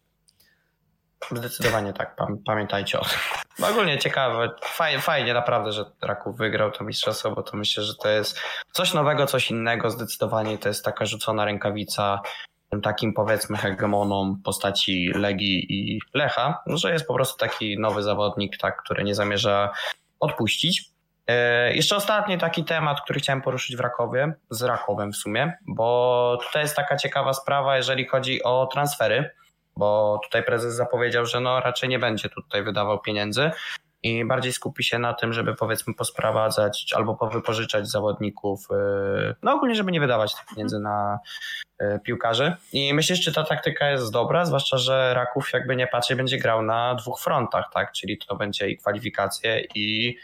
Zdecydowanie 1.31 1.93
tak, 1.93 2.17
pamiętajcie 2.45 2.99
o 2.99 3.05
tym. 3.05 3.17
No 3.59 3.67
ogólnie 3.67 3.97
ciekawe, 3.97 4.49
fajnie, 4.63 4.99
fajnie 4.99 5.33
naprawdę, 5.33 5.71
że 5.71 5.85
Raków 6.01 6.37
wygrał 6.37 6.71
to 6.71 6.83
mistrzostwo, 6.83 7.31
bo 7.31 7.43
to 7.43 7.57
myślę, 7.57 7.83
że 7.83 7.95
to 7.95 8.09
jest 8.09 8.39
coś 8.71 8.93
nowego, 8.93 9.25
coś 9.25 9.51
innego, 9.51 9.89
zdecydowanie 9.89 10.57
to 10.57 10.69
jest 10.69 10.85
taka 10.85 11.05
rzucona 11.05 11.45
rękawica 11.45 12.21
tym 12.73 12.81
takim 12.81 13.13
powiedzmy 13.13 13.57
hegemonom 13.57 14.41
postaci 14.43 15.11
Legii 15.15 15.65
i 15.69 15.99
Lecha, 16.13 16.63
że 16.67 16.93
jest 16.93 17.07
po 17.07 17.13
prostu 17.13 17.37
taki 17.37 17.79
nowy 17.79 18.03
zawodnik, 18.03 18.57
tak, 18.57 18.83
który 18.83 19.03
nie 19.03 19.15
zamierza 19.15 19.71
odpuścić. 20.19 20.92
E, 21.27 21.73
jeszcze 21.73 21.95
ostatni 21.95 22.37
taki 22.37 22.63
temat, 22.63 23.01
który 23.01 23.19
chciałem 23.19 23.41
poruszyć 23.41 23.75
w 23.75 23.79
Rakowie, 23.79 24.33
z 24.49 24.63
Rakowem 24.63 25.11
w 25.11 25.15
sumie, 25.15 25.57
bo 25.67 26.37
tutaj 26.47 26.61
jest 26.61 26.75
taka 26.75 26.97
ciekawa 26.97 27.33
sprawa, 27.33 27.77
jeżeli 27.77 28.07
chodzi 28.07 28.43
o 28.43 28.67
transfery, 28.73 29.29
bo 29.77 30.19
tutaj 30.23 30.43
prezes 30.43 30.75
zapowiedział, 30.75 31.25
że 31.25 31.39
no 31.39 31.59
raczej 31.59 31.89
nie 31.89 31.99
będzie 31.99 32.29
tutaj 32.29 32.63
wydawał 32.63 32.99
pieniędzy 32.99 33.51
i 34.03 34.25
bardziej 34.25 34.53
skupi 34.53 34.83
się 34.83 34.99
na 34.99 35.13
tym, 35.13 35.33
żeby 35.33 35.55
powiedzmy 35.55 35.93
posprowadzać 35.93 36.93
albo 36.95 37.15
powypożyczać 37.15 37.87
zawodników, 37.87 38.67
e, 38.71 39.35
no 39.43 39.53
ogólnie, 39.53 39.75
żeby 39.75 39.91
nie 39.91 39.99
wydawać 39.99 40.35
tych 40.35 40.45
pieniędzy 40.45 40.79
na 40.79 41.19
e, 41.79 41.99
piłkarzy. 41.99 42.55
I 42.73 42.93
myślisz, 42.93 43.21
czy 43.21 43.33
ta 43.33 43.43
taktyka 43.43 43.89
jest 43.89 44.11
dobra, 44.11 44.45
zwłaszcza, 44.45 44.77
że 44.77 45.13
Raków 45.13 45.53
jakby 45.53 45.75
nie 45.75 45.87
patrzy, 45.87 46.15
będzie 46.15 46.37
grał 46.37 46.61
na 46.61 46.95
dwóch 46.95 47.19
frontach, 47.19 47.65
tak? 47.73 47.91
Czyli 47.91 48.17
to 48.17 48.35
będzie 48.35 48.69
i 48.69 48.77
kwalifikacje 48.77 49.63
i 49.75 50.17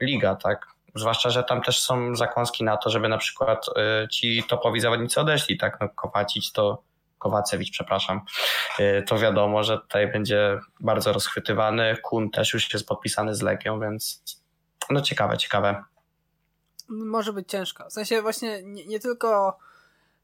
liga, 0.00 0.34
tak? 0.36 0.66
Zwłaszcza, 0.94 1.30
że 1.30 1.44
tam 1.44 1.62
też 1.62 1.80
są 1.80 2.16
zakąski 2.16 2.64
na 2.64 2.76
to, 2.76 2.90
żeby 2.90 3.08
na 3.08 3.18
przykład 3.18 3.66
y, 4.04 4.08
ci 4.08 4.44
topowi 4.48 4.80
zawodnicy 4.80 5.20
odeszli, 5.20 5.58
tak? 5.58 5.78
No, 5.80 5.88
Kowacic 5.88 6.52
to 6.52 6.82
Kowacewicz, 7.18 7.70
przepraszam, 7.70 8.20
y, 8.80 9.04
to 9.08 9.18
wiadomo, 9.18 9.62
że 9.62 9.78
tutaj 9.78 10.12
będzie 10.12 10.60
bardzo 10.80 11.12
rozchwytywany. 11.12 11.96
Kun 12.02 12.30
też 12.30 12.54
już 12.54 12.72
jest 12.72 12.86
podpisany 12.86 13.34
z 13.34 13.42
Legią, 13.42 13.80
więc 13.80 14.22
no 14.90 15.00
ciekawe, 15.00 15.38
ciekawe. 15.38 15.84
może 16.88 17.32
być 17.32 17.48
ciężko. 17.48 17.88
W 17.88 17.92
sensie 17.92 18.22
właśnie 18.22 18.62
nie, 18.62 18.86
nie 18.86 19.00
tylko 19.00 19.58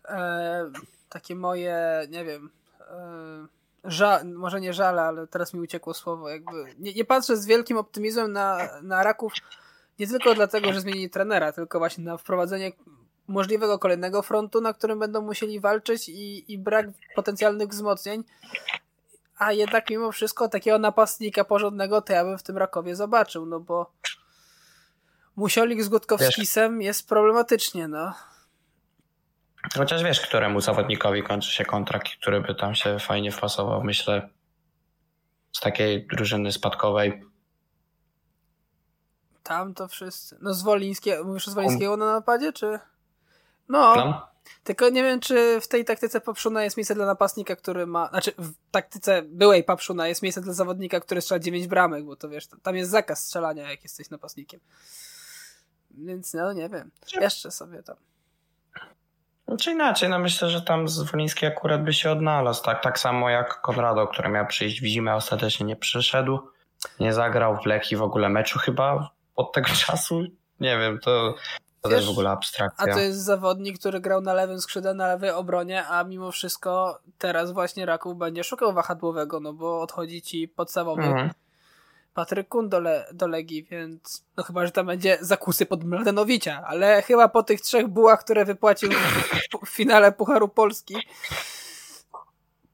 e, 0.08 0.70
takie 1.08 1.34
moje, 1.34 2.06
nie 2.08 2.24
wiem, 2.24 2.50
e, 2.80 4.24
może 4.24 4.60
nie 4.60 4.72
żale, 4.72 5.02
ale 5.02 5.26
teraz 5.26 5.54
mi 5.54 5.60
uciekło 5.60 5.94
słowo, 5.94 6.28
jakby 6.28 6.74
nie, 6.78 6.94
nie 6.94 7.04
patrzę 7.04 7.36
z 7.36 7.46
wielkim 7.46 7.76
optymizmem 7.78 8.32
na, 8.32 8.58
na 8.82 9.02
Raków, 9.02 9.32
nie 9.98 10.06
tylko 10.06 10.34
dlatego, 10.34 10.72
że 10.72 10.80
zmienili 10.80 11.10
trenera, 11.10 11.52
tylko 11.52 11.78
właśnie 11.78 12.04
na 12.04 12.16
wprowadzenie 12.16 12.72
możliwego 13.28 13.78
kolejnego 13.78 14.22
frontu, 14.22 14.60
na 14.60 14.72
którym 14.72 14.98
będą 14.98 15.22
musieli 15.22 15.60
walczyć 15.60 16.08
i, 16.08 16.52
i 16.52 16.58
brak 16.58 16.86
potencjalnych 17.14 17.68
wzmocnień. 17.68 18.24
A 19.38 19.52
jednak 19.52 19.90
mimo 19.90 20.12
wszystko 20.12 20.48
takiego 20.48 20.78
napastnika 20.78 21.44
porządnego 21.44 22.02
to 22.02 22.12
ja 22.12 22.24
bym 22.24 22.38
w 22.38 22.42
tym 22.42 22.56
Rakowie 22.56 22.96
zobaczył, 22.96 23.46
no 23.46 23.60
bo 23.60 23.92
Musiolik 25.36 25.82
z 25.82 25.88
Gutkowskisem 25.88 26.82
jest 26.82 27.08
problematycznie, 27.08 27.88
no. 27.88 28.14
Chociaż 29.76 30.02
wiesz, 30.02 30.20
któremu 30.20 30.60
zawodnikowi 30.60 31.22
kończy 31.22 31.52
się 31.52 31.64
kontrakt, 31.64 32.08
który 32.20 32.40
by 32.40 32.54
tam 32.54 32.74
się 32.74 32.98
fajnie 32.98 33.32
wpasował, 33.32 33.84
myślę, 33.84 34.28
z 35.52 35.60
takiej 35.60 36.06
drużyny 36.06 36.52
spadkowej. 36.52 37.22
Tam 39.46 39.74
to 39.74 39.88
wszyscy. 39.88 40.38
No 40.40 40.54
z 40.54 40.62
Wolińskiego, 40.62 41.24
mówisz 41.24 41.48
o 41.48 41.50
Wolińskiego 41.50 41.96
na 41.96 42.06
napadzie, 42.06 42.52
czy? 42.52 42.78
No. 43.68 43.94
Tam? 43.94 44.14
Tylko 44.64 44.88
nie 44.88 45.02
wiem, 45.02 45.20
czy 45.20 45.60
w 45.60 45.68
tej 45.68 45.84
taktyce 45.84 46.20
Papszuna 46.20 46.64
jest 46.64 46.76
miejsce 46.76 46.94
dla 46.94 47.06
napastnika, 47.06 47.56
który 47.56 47.86
ma. 47.86 48.08
Znaczy, 48.08 48.32
w 48.38 48.52
taktyce 48.70 49.22
byłej 49.22 49.64
Papszuna 49.64 50.08
jest 50.08 50.22
miejsce 50.22 50.40
dla 50.40 50.52
zawodnika, 50.52 51.00
który 51.00 51.20
strzela 51.20 51.38
9 51.38 51.66
bramek, 51.66 52.04
bo 52.04 52.16
to 52.16 52.28
wiesz, 52.28 52.46
tam 52.62 52.76
jest 52.76 52.90
zakaz 52.90 53.24
strzelania, 53.24 53.70
jak 53.70 53.82
jesteś 53.82 54.10
napastnikiem. 54.10 54.60
Więc 55.90 56.34
no 56.34 56.52
nie 56.52 56.68
wiem. 56.68 56.90
Jeszcze 57.20 57.50
sobie 57.50 57.82
tam. 57.82 57.96
Czy 59.60 59.70
inaczej, 59.70 60.08
no 60.08 60.18
myślę, 60.18 60.50
że 60.50 60.62
tam 60.62 60.88
Zwoliński 60.88 61.46
akurat 61.46 61.84
by 61.84 61.92
się 61.92 62.10
odnalazł, 62.10 62.62
tak, 62.62 62.82
tak 62.82 62.98
samo 62.98 63.30
jak 63.30 63.60
Konrado, 63.60 64.06
który 64.06 64.28
miał 64.28 64.46
przyjść 64.46 64.80
w 64.80 64.84
zimę, 64.84 65.14
ostatecznie 65.14 65.66
nie 65.66 65.76
przyszedł, 65.76 66.38
nie 67.00 67.12
zagrał 67.12 67.56
w 67.62 67.66
Leki 67.66 67.96
w 67.96 68.02
ogóle 68.02 68.28
meczu 68.28 68.58
chyba 68.58 69.15
od 69.36 69.52
tego 69.52 69.68
czasu, 69.86 70.22
nie 70.60 70.78
wiem, 70.78 70.98
to, 70.98 71.34
to 71.82 71.88
Wiesz, 71.88 71.98
też 71.98 72.06
w 72.06 72.10
ogóle 72.10 72.30
abstrakcja. 72.30 72.92
A 72.92 72.94
to 72.94 73.00
jest 73.00 73.18
zawodnik, 73.18 73.78
który 73.78 74.00
grał 74.00 74.20
na 74.20 74.34
lewym 74.34 74.60
skrzydle, 74.60 74.94
na 74.94 75.06
lewej 75.06 75.30
obronie, 75.30 75.86
a 75.86 76.04
mimo 76.04 76.32
wszystko 76.32 77.00
teraz 77.18 77.52
właśnie 77.52 77.86
Raków 77.86 78.18
będzie 78.18 78.44
szukał 78.44 78.72
wahadłowego, 78.72 79.40
no 79.40 79.52
bo 79.52 79.80
odchodzi 79.80 80.22
ci 80.22 80.48
podstawowy 80.48 81.02
mhm. 81.02 81.30
Patryk 82.14 82.48
Kun 82.48 82.68
do, 82.68 82.80
Le 82.80 83.06
do 83.12 83.26
Legii, 83.26 83.64
więc 83.64 84.24
no 84.36 84.44
chyba, 84.44 84.66
że 84.66 84.72
tam 84.72 84.86
będzie 84.86 85.18
zakusy 85.20 85.66
pod 85.66 85.84
Mladenowicza, 85.84 86.62
ale 86.66 87.02
chyba 87.02 87.28
po 87.28 87.42
tych 87.42 87.60
trzech 87.60 87.88
bułach, 87.88 88.20
które 88.20 88.44
wypłacił 88.44 88.90
w, 88.90 89.66
w 89.66 89.68
finale 89.68 90.12
Pucharu 90.12 90.48
Polski 90.48 90.96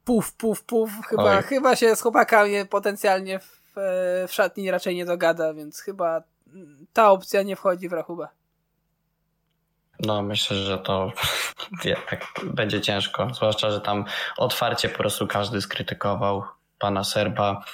puf, 0.04 0.32
puf, 0.32 0.62
puf, 0.62 0.90
chyba, 1.06 1.42
chyba 1.42 1.76
się 1.76 1.96
z 1.96 2.02
chłopakami 2.02 2.66
potencjalnie 2.66 3.38
w, 3.38 3.74
w 4.28 4.32
szatni 4.32 4.70
raczej 4.70 4.96
nie 4.96 5.04
dogada, 5.04 5.54
więc 5.54 5.80
chyba 5.80 6.22
ta 6.92 7.10
opcja 7.10 7.42
nie 7.42 7.56
wchodzi 7.56 7.88
w 7.88 7.92
rachubę. 7.92 8.28
No, 10.00 10.22
myślę, 10.22 10.56
że 10.56 10.78
to 10.78 11.12
tak 12.10 12.26
będzie 12.44 12.80
ciężko. 12.80 13.28
Zwłaszcza, 13.34 13.70
że 13.70 13.80
tam 13.80 14.04
otwarcie 14.36 14.88
po 14.88 14.98
prostu 14.98 15.26
każdy 15.26 15.60
skrytykował 15.60 16.42
pana 16.78 17.04
Serba. 17.04 17.64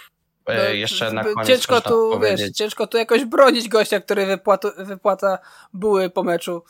E, 0.46 0.56
no, 0.56 0.70
jeszcze 0.70 1.12
na 1.12 1.24
koniec 1.24 1.48
ciężko 1.48 1.80
tu, 1.80 2.20
wiesz, 2.20 2.50
ciężko 2.50 2.86
tu 2.86 2.98
jakoś 2.98 3.24
bronić 3.24 3.68
gościa, 3.68 4.00
który 4.00 4.26
wypłata, 4.26 4.68
wypłata 4.78 5.38
były 5.72 6.10
po 6.10 6.22
meczu. 6.22 6.62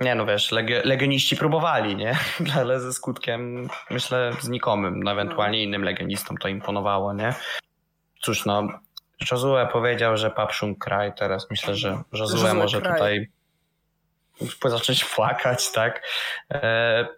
Nie 0.00 0.14
no 0.14 0.26
wiesz, 0.26 0.52
legi 0.52 0.74
legioniści 0.84 1.36
próbowali, 1.36 1.96
nie? 1.96 2.18
Ale 2.58 2.80
ze 2.80 2.92
skutkiem 2.92 3.68
myślę 3.90 4.32
znikomym. 4.40 5.02
No, 5.02 5.12
ewentualnie 5.12 5.62
innym 5.62 5.82
legionistom 5.84 6.36
to 6.36 6.48
imponowało, 6.48 7.14
nie? 7.14 7.34
Cóż 8.20 8.46
no, 8.46 8.68
Josue 9.30 9.68
powiedział, 9.72 10.16
że 10.16 10.30
Papszun 10.30 10.76
kraj, 10.76 11.12
teraz 11.14 11.50
myślę, 11.50 11.74
że 11.74 12.02
Josue 12.12 12.54
może 12.54 12.80
kraj. 12.80 12.94
tutaj 12.94 13.28
zacząć 14.70 15.04
płakać, 15.04 15.72
tak? 15.72 16.02
E, 16.50 17.08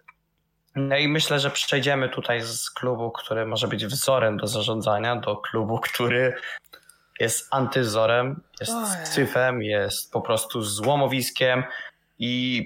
no 0.75 0.97
i 0.97 1.07
myślę, 1.07 1.39
że 1.39 1.51
przejdziemy 1.51 2.09
tutaj 2.09 2.41
z 2.41 2.69
klubu, 2.69 3.11
który 3.11 3.45
może 3.45 3.67
być 3.67 3.85
wzorem 3.85 4.37
do 4.37 4.47
zarządzania, 4.47 5.15
do 5.15 5.37
klubu, 5.37 5.79
który 5.79 6.33
jest 7.19 7.47
antyzorem, 7.51 8.41
jest 8.59 8.73
cyfem, 9.03 9.61
jest 9.61 10.11
po 10.11 10.21
prostu 10.21 10.61
złomowiskiem 10.61 11.63
i 12.19 12.65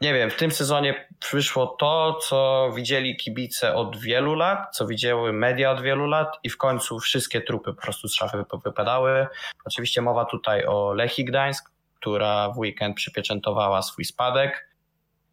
nie 0.00 0.14
wiem, 0.14 0.30
w 0.30 0.36
tym 0.36 0.50
sezonie 0.50 1.05
przyszło 1.20 1.66
to, 1.66 2.18
co 2.28 2.70
widzieli 2.74 3.16
kibice 3.16 3.74
od 3.74 3.96
wielu 3.96 4.34
lat, 4.34 4.76
co 4.76 4.86
widziały 4.86 5.32
media 5.32 5.70
od 5.70 5.82
wielu 5.82 6.06
lat 6.06 6.38
i 6.42 6.50
w 6.50 6.56
końcu 6.56 6.98
wszystkie 7.00 7.40
trupy 7.40 7.74
po 7.74 7.82
prostu 7.82 8.08
z 8.08 8.14
szafy 8.14 8.44
wypadały. 8.64 9.26
Oczywiście 9.64 10.02
mowa 10.02 10.24
tutaj 10.24 10.66
o 10.66 10.92
Lechii 10.92 11.24
Gdańsk, 11.24 11.70
która 11.94 12.50
w 12.50 12.58
weekend 12.58 12.96
przypieczętowała 12.96 13.82
swój 13.82 14.04
spadek. 14.04 14.68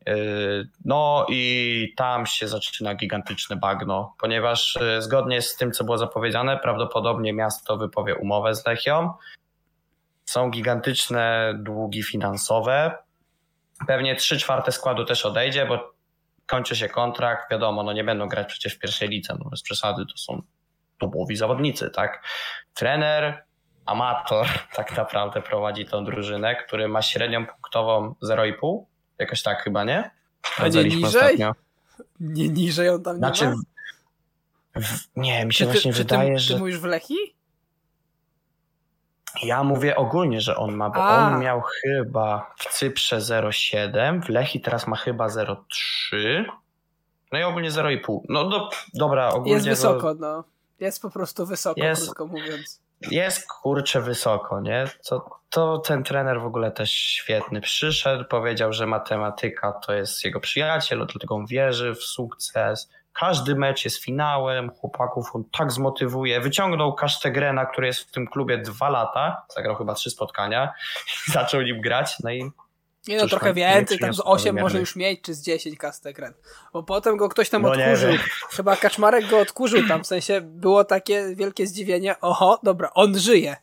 Yy, 0.06 0.70
no 0.86 1.25
i 1.30 1.94
tam 1.98 2.25
się 2.25 2.48
zaczyna 2.48 2.96
gigantyczne 2.96 3.56
bagno, 3.56 4.16
ponieważ 4.20 4.78
yy, 4.82 5.02
zgodnie 5.02 5.42
z 5.42 5.56
tym, 5.56 5.72
co 5.72 5.84
było 5.84 5.98
zapowiedziane, 5.98 6.58
prawdopodobnie 6.58 7.34
miasto 7.34 7.78
wypowie 7.78 8.16
umowę 8.16 8.56
z 8.56 8.66
Lechią. 8.66 9.13
Są 10.25 10.50
gigantyczne 10.50 11.54
długi 11.58 12.04
finansowe. 12.04 13.03
Pewnie 13.88 14.16
3 14.16 14.38
czwarte 14.38 14.72
składu 14.72 15.06
też 15.06 15.25
odejdzie, 15.25 15.66
bo 15.66 15.94
kończy 16.46 16.75
się 16.75 16.90
kontrakt. 16.90 17.52
Wiadomo, 17.52 17.84
no 17.84 17.94
nie 17.94 18.04
będą 18.04 18.28
grać 18.28 18.48
przecież 18.48 18.75
w 18.75 18.80
pierwszej 18.80 19.10
lidze, 19.10 19.36
no 19.40 19.50
bez 19.50 19.62
przesady, 19.62 20.06
to 20.06 20.18
są 20.18 20.42
topowi 20.98 21.36
zawodnicy, 21.36 21.90
tak? 21.90 22.24
Trener, 22.74 23.44
amator 23.86 24.48
tak 24.75 24.98
naprawdę 24.98 25.42
prowadzi 25.42 25.86
tą 25.86 26.06
drużynę, 26.06 26.56
który 26.56 26.88
ma 26.88 27.02
średnią 27.02 27.46
punktową 27.46 28.16
0,5. 28.24 28.84
Jakoś 29.20 29.42
tak 29.42 29.63
chyba, 29.63 29.84
nie? 29.84 30.12
A 30.58 30.68
nie 30.68 30.84
niżej? 30.84 31.06
Ostatnio. 31.06 31.52
Nie 32.20 32.50
niżej 32.50 32.90
on 32.90 33.04
tam 33.04 33.18
znaczy, 33.18 33.46
nie 33.46 33.52
ma? 33.52 33.58
W, 34.75 35.08
nie, 35.16 35.46
mi 35.46 35.54
się 35.54 35.66
czy 35.66 35.72
właśnie 35.72 35.92
ty, 35.92 35.98
wydaje, 35.98 36.34
ty, 36.34 36.40
że... 36.40 36.54
Ty 36.54 36.60
mówisz 36.60 36.80
w 36.80 36.84
Lechi? 36.84 37.16
Ja 39.44 39.63
mówię 39.63 39.96
ogólnie, 39.96 40.42
że 40.42 40.56
on 40.56 40.75
ma, 40.75 40.90
bo 40.90 41.04
A. 41.04 41.28
on 41.28 41.42
miał 41.42 41.62
chyba 41.62 42.54
w 42.58 42.66
Cyprze 42.66 43.18
0,7, 43.18 44.22
w 44.22 44.30
Lechi 44.30 44.62
teraz 44.62 44.88
ma 44.88 44.96
chyba 44.96 45.28
0,3, 45.28 46.46
no 47.32 47.40
i 47.40 47.44
ogólnie 47.44 47.72
0,5. 47.72 48.20
No 48.30 48.50
do, 48.50 48.70
dobra, 48.94 49.30
ogólnie... 49.30 49.54
Jest 49.54 49.66
wysoko, 49.66 50.16
to... 50.16 50.22
no. 50.22 50.44
Jest 50.80 51.02
po 51.02 51.10
prostu 51.10 51.46
wysoko, 51.46 51.82
jest, 51.84 52.06
krótko 52.06 52.28
mówiąc 52.28 52.84
jest 53.12 53.48
kurczę 53.48 54.02
wysoko, 54.02 54.62
nie? 54.62 54.86
To, 55.10 55.40
to 55.50 55.78
ten 55.78 56.04
trener 56.04 56.42
w 56.42 56.46
ogóle 56.46 56.72
też 56.72 56.92
świetny. 56.92 57.62
Przyszedł, 57.62 58.25
powiedział, 58.25 58.74
że 58.74 58.88
matematyka 58.88 59.72
to 59.72 59.94
jest 59.94 60.24
jego 60.24 60.40
przyjaciel, 60.40 61.08
dlatego 61.12 61.36
on 61.36 61.46
wierzy 61.46 61.96
w 61.96 62.04
sukces. 62.04 62.90
Każdy 63.13 63.55
mecz 63.55 63.86
jest 63.86 64.03
finałem, 64.03 64.70
chłopaków 64.70 65.36
on 65.36 65.43
tak 65.58 65.72
zmotywuje. 65.72 66.41
Wyciągnął 66.41 66.93
Kasztegrena, 66.93 67.65
który 67.65 67.88
jest 67.88 68.00
w 68.00 68.12
tym 68.12 68.27
klubie 68.27 68.58
dwa 68.58 68.89
lata, 68.89 69.46
zagrał 69.55 69.75
chyba 69.75 69.93
trzy 69.93 70.10
spotkania, 70.10 70.74
zaczął 71.34 71.62
nim 71.62 71.82
grać, 71.82 72.20
no 72.24 72.32
i 72.32 72.51
nie 73.08 73.17
no, 73.17 73.27
trochę 73.27 73.53
więcej, 73.53 74.00
tam 74.00 74.13
z 74.13 74.22
8 74.25 74.60
może 74.60 74.79
już 74.79 74.96
mieć, 74.96 75.22
czy 75.22 75.34
z 75.34 75.41
10 75.41 75.77
Kastegren. 75.77 76.34
Bo 76.74 76.84
potem 76.84 77.17
go 77.17 77.29
ktoś 77.29 77.50
tam 77.50 77.62
no 77.62 77.70
odkurzył. 77.70 78.13
Chyba 78.50 78.75
Kaczmarek 78.75 79.27
go 79.27 79.39
odkurzył 79.39 79.88
tam, 79.88 80.03
w 80.03 80.08
sensie 80.08 80.41
było 80.41 80.84
takie 80.84 81.36
wielkie 81.36 81.67
zdziwienie, 81.67 82.15
oho, 82.22 82.60
dobra, 82.63 82.91
on 82.93 83.20
żyje. 83.20 83.55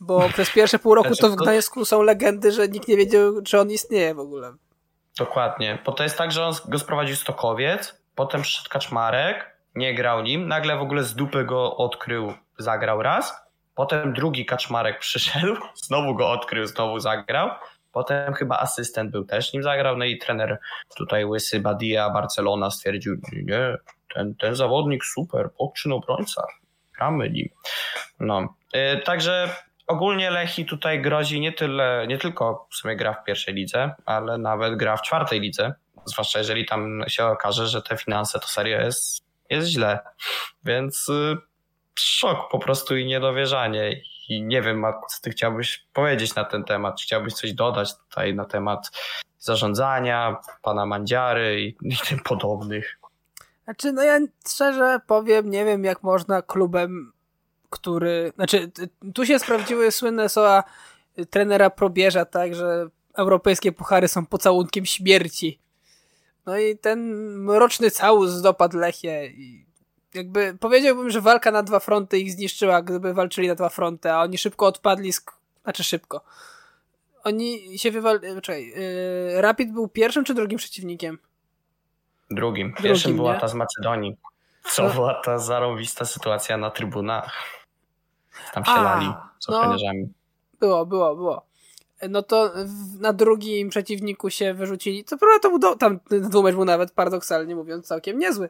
Bo 0.00 0.28
przez 0.28 0.50
pierwsze 0.50 0.78
pół 0.78 0.94
roku 0.94 1.08
znaczy, 1.08 1.22
to 1.22 1.30
w 1.30 1.36
Gdańsku 1.36 1.84
są 1.84 2.02
legendy, 2.02 2.52
że 2.52 2.68
nikt 2.68 2.88
nie 2.88 2.96
wiedział, 2.96 3.42
czy 3.42 3.60
on 3.60 3.70
istnieje 3.70 4.14
w 4.14 4.18
ogóle. 4.18 4.52
Dokładnie, 5.18 5.78
bo 5.86 5.92
to 5.92 6.02
jest 6.02 6.18
tak, 6.18 6.32
że 6.32 6.44
on 6.44 6.54
go 6.68 6.78
sprowadził 6.78 7.16
Stokowiec, 7.16 7.94
potem 8.14 8.42
przyszedł 8.42 8.70
Kaczmarek, 8.70 9.56
nie 9.74 9.94
grał 9.94 10.22
nim, 10.22 10.48
nagle 10.48 10.76
w 10.76 10.82
ogóle 10.82 11.04
z 11.04 11.14
dupy 11.14 11.44
go 11.44 11.76
odkrył, 11.76 12.32
zagrał 12.58 13.02
raz, 13.02 13.34
potem 13.74 14.12
drugi 14.12 14.46
Kaczmarek 14.46 14.98
przyszedł, 15.06 15.56
znowu 15.74 16.14
go 16.14 16.30
odkrył, 16.30 16.66
znowu 16.66 16.98
zagrał, 16.98 17.50
Potem 17.94 18.34
chyba 18.34 18.58
asystent 18.58 19.10
był 19.10 19.24
też 19.24 19.52
nim 19.52 19.62
zagrał, 19.62 19.96
no 19.96 20.04
i 20.04 20.18
trener 20.18 20.58
tutaj 20.96 21.24
łysy 21.24 21.60
Badia 21.60 22.10
Barcelona 22.10 22.70
stwierdził, 22.70 23.16
nie, 23.32 23.76
ten, 24.14 24.34
ten 24.34 24.54
zawodnik 24.54 25.04
super, 25.04 25.50
podczyn 25.58 25.92
obrońca, 25.92 26.46
gramy 26.96 27.30
nim. 27.30 27.48
No, 28.20 28.54
yy, 28.74 29.00
także 29.04 29.48
ogólnie 29.86 30.30
Lechi 30.30 30.64
tutaj 30.64 31.02
grozi 31.02 31.40
nie 31.40 31.52
tyle, 31.52 32.06
nie 32.08 32.18
tylko 32.18 32.66
w 32.70 32.76
sumie 32.76 32.96
gra 32.96 33.12
w 33.14 33.24
pierwszej 33.24 33.54
lidze, 33.54 33.94
ale 34.06 34.38
nawet 34.38 34.76
gra 34.76 34.96
w 34.96 35.02
czwartej 35.02 35.40
lidze, 35.40 35.74
zwłaszcza 36.06 36.38
jeżeli 36.38 36.66
tam 36.66 37.04
się 37.08 37.26
okaże, 37.26 37.66
że 37.66 37.82
te 37.82 37.96
finanse 37.96 38.40
to 38.40 38.46
serio 38.46 38.80
jest, 38.80 39.24
jest 39.50 39.68
źle, 39.68 39.98
więc 40.64 41.06
yy, 41.08 41.36
szok 41.98 42.50
po 42.50 42.58
prostu 42.58 42.96
i 42.96 43.06
niedowierzanie 43.06 44.00
I 44.28 44.42
nie 44.42 44.62
wiem, 44.62 44.84
co 45.08 45.22
ty 45.22 45.30
chciałbyś 45.30 45.86
powiedzieć 45.92 46.34
na 46.34 46.44
ten 46.44 46.64
temat. 46.64 47.00
Chciałbyś 47.00 47.34
coś 47.34 47.52
dodać 47.52 47.96
tutaj 47.96 48.34
na 48.34 48.44
temat 48.44 48.90
zarządzania, 49.38 50.36
pana 50.62 50.86
Mandziary 50.86 51.60
i, 51.60 51.68
i 51.94 51.96
tym 52.08 52.18
podobnych? 52.18 52.98
Znaczy, 53.64 53.92
no 53.92 54.02
ja 54.02 54.18
szczerze 54.48 55.00
powiem, 55.06 55.50
nie 55.50 55.64
wiem 55.64 55.84
jak 55.84 56.02
można 56.02 56.42
klubem, 56.42 57.12
który... 57.70 58.32
Znaczy, 58.34 58.70
tu 59.14 59.26
się 59.26 59.38
sprawdziły 59.38 59.92
słynne 59.92 60.28
słowa 60.28 60.64
trenera 61.30 61.70
Probierza, 61.70 62.24
tak, 62.24 62.54
że 62.54 62.86
europejskie 63.14 63.72
puchary 63.72 64.08
są 64.08 64.26
pocałunkiem 64.26 64.86
śmierci. 64.86 65.60
No 66.46 66.58
i 66.58 66.78
ten 66.78 67.00
mroczny 67.38 67.90
całus 67.90 68.40
dopadł 68.40 68.78
Lechię 68.78 69.26
i 69.26 69.66
jakby 70.14 70.56
powiedziałbym, 70.60 71.10
że 71.10 71.20
walka 71.20 71.50
na 71.50 71.62
dwa 71.62 71.80
fronty 71.80 72.18
ich 72.18 72.32
zniszczyła, 72.32 72.82
gdyby 72.82 73.14
walczyli 73.14 73.48
na 73.48 73.54
dwa 73.54 73.68
fronty, 73.68 74.12
a 74.12 74.20
oni 74.20 74.38
szybko 74.38 74.66
odpadli, 74.66 75.12
z... 75.12 75.24
znaczy 75.62 75.84
szybko. 75.84 76.20
Oni 77.24 77.78
się 77.78 77.90
wywalili, 77.90 78.42
czekaj, 78.42 78.66
yy, 78.66 79.40
Rapid 79.40 79.72
był 79.72 79.88
pierwszym 79.88 80.24
czy 80.24 80.34
drugim 80.34 80.58
przeciwnikiem? 80.58 81.18
Drugim. 82.30 82.74
Pierwszym 82.74 83.02
drugim, 83.02 83.16
była 83.16 83.34
nie? 83.34 83.40
ta 83.40 83.48
z 83.48 83.54
Macedonii. 83.54 84.16
Co 84.64 84.82
no. 84.82 84.94
była 84.94 85.14
ta 85.14 85.38
zarąbista 85.38 86.04
sytuacja 86.04 86.56
na 86.56 86.70
trybunach. 86.70 87.32
Tam 88.52 88.64
się 88.64 88.70
a, 88.70 88.82
lali 88.82 89.12
z. 89.38 89.48
No, 89.48 89.76
było, 90.60 90.86
było, 90.86 91.14
było 91.14 91.46
no 92.08 92.22
to 92.22 92.52
na 93.00 93.12
drugim 93.12 93.68
przeciwniku 93.68 94.30
się 94.30 94.54
wyrzucili. 94.54 95.04
Co 95.04 95.18
prawda 95.18 95.38
to 95.38 95.48
był 95.48 95.58
do, 95.58 95.76
tam 95.76 96.00
dwumecz 96.10 96.54
był 96.54 96.64
nawet 96.64 96.90
paradoksalnie 96.90 97.56
mówiąc 97.56 97.86
całkiem 97.86 98.18
niezły 98.18 98.48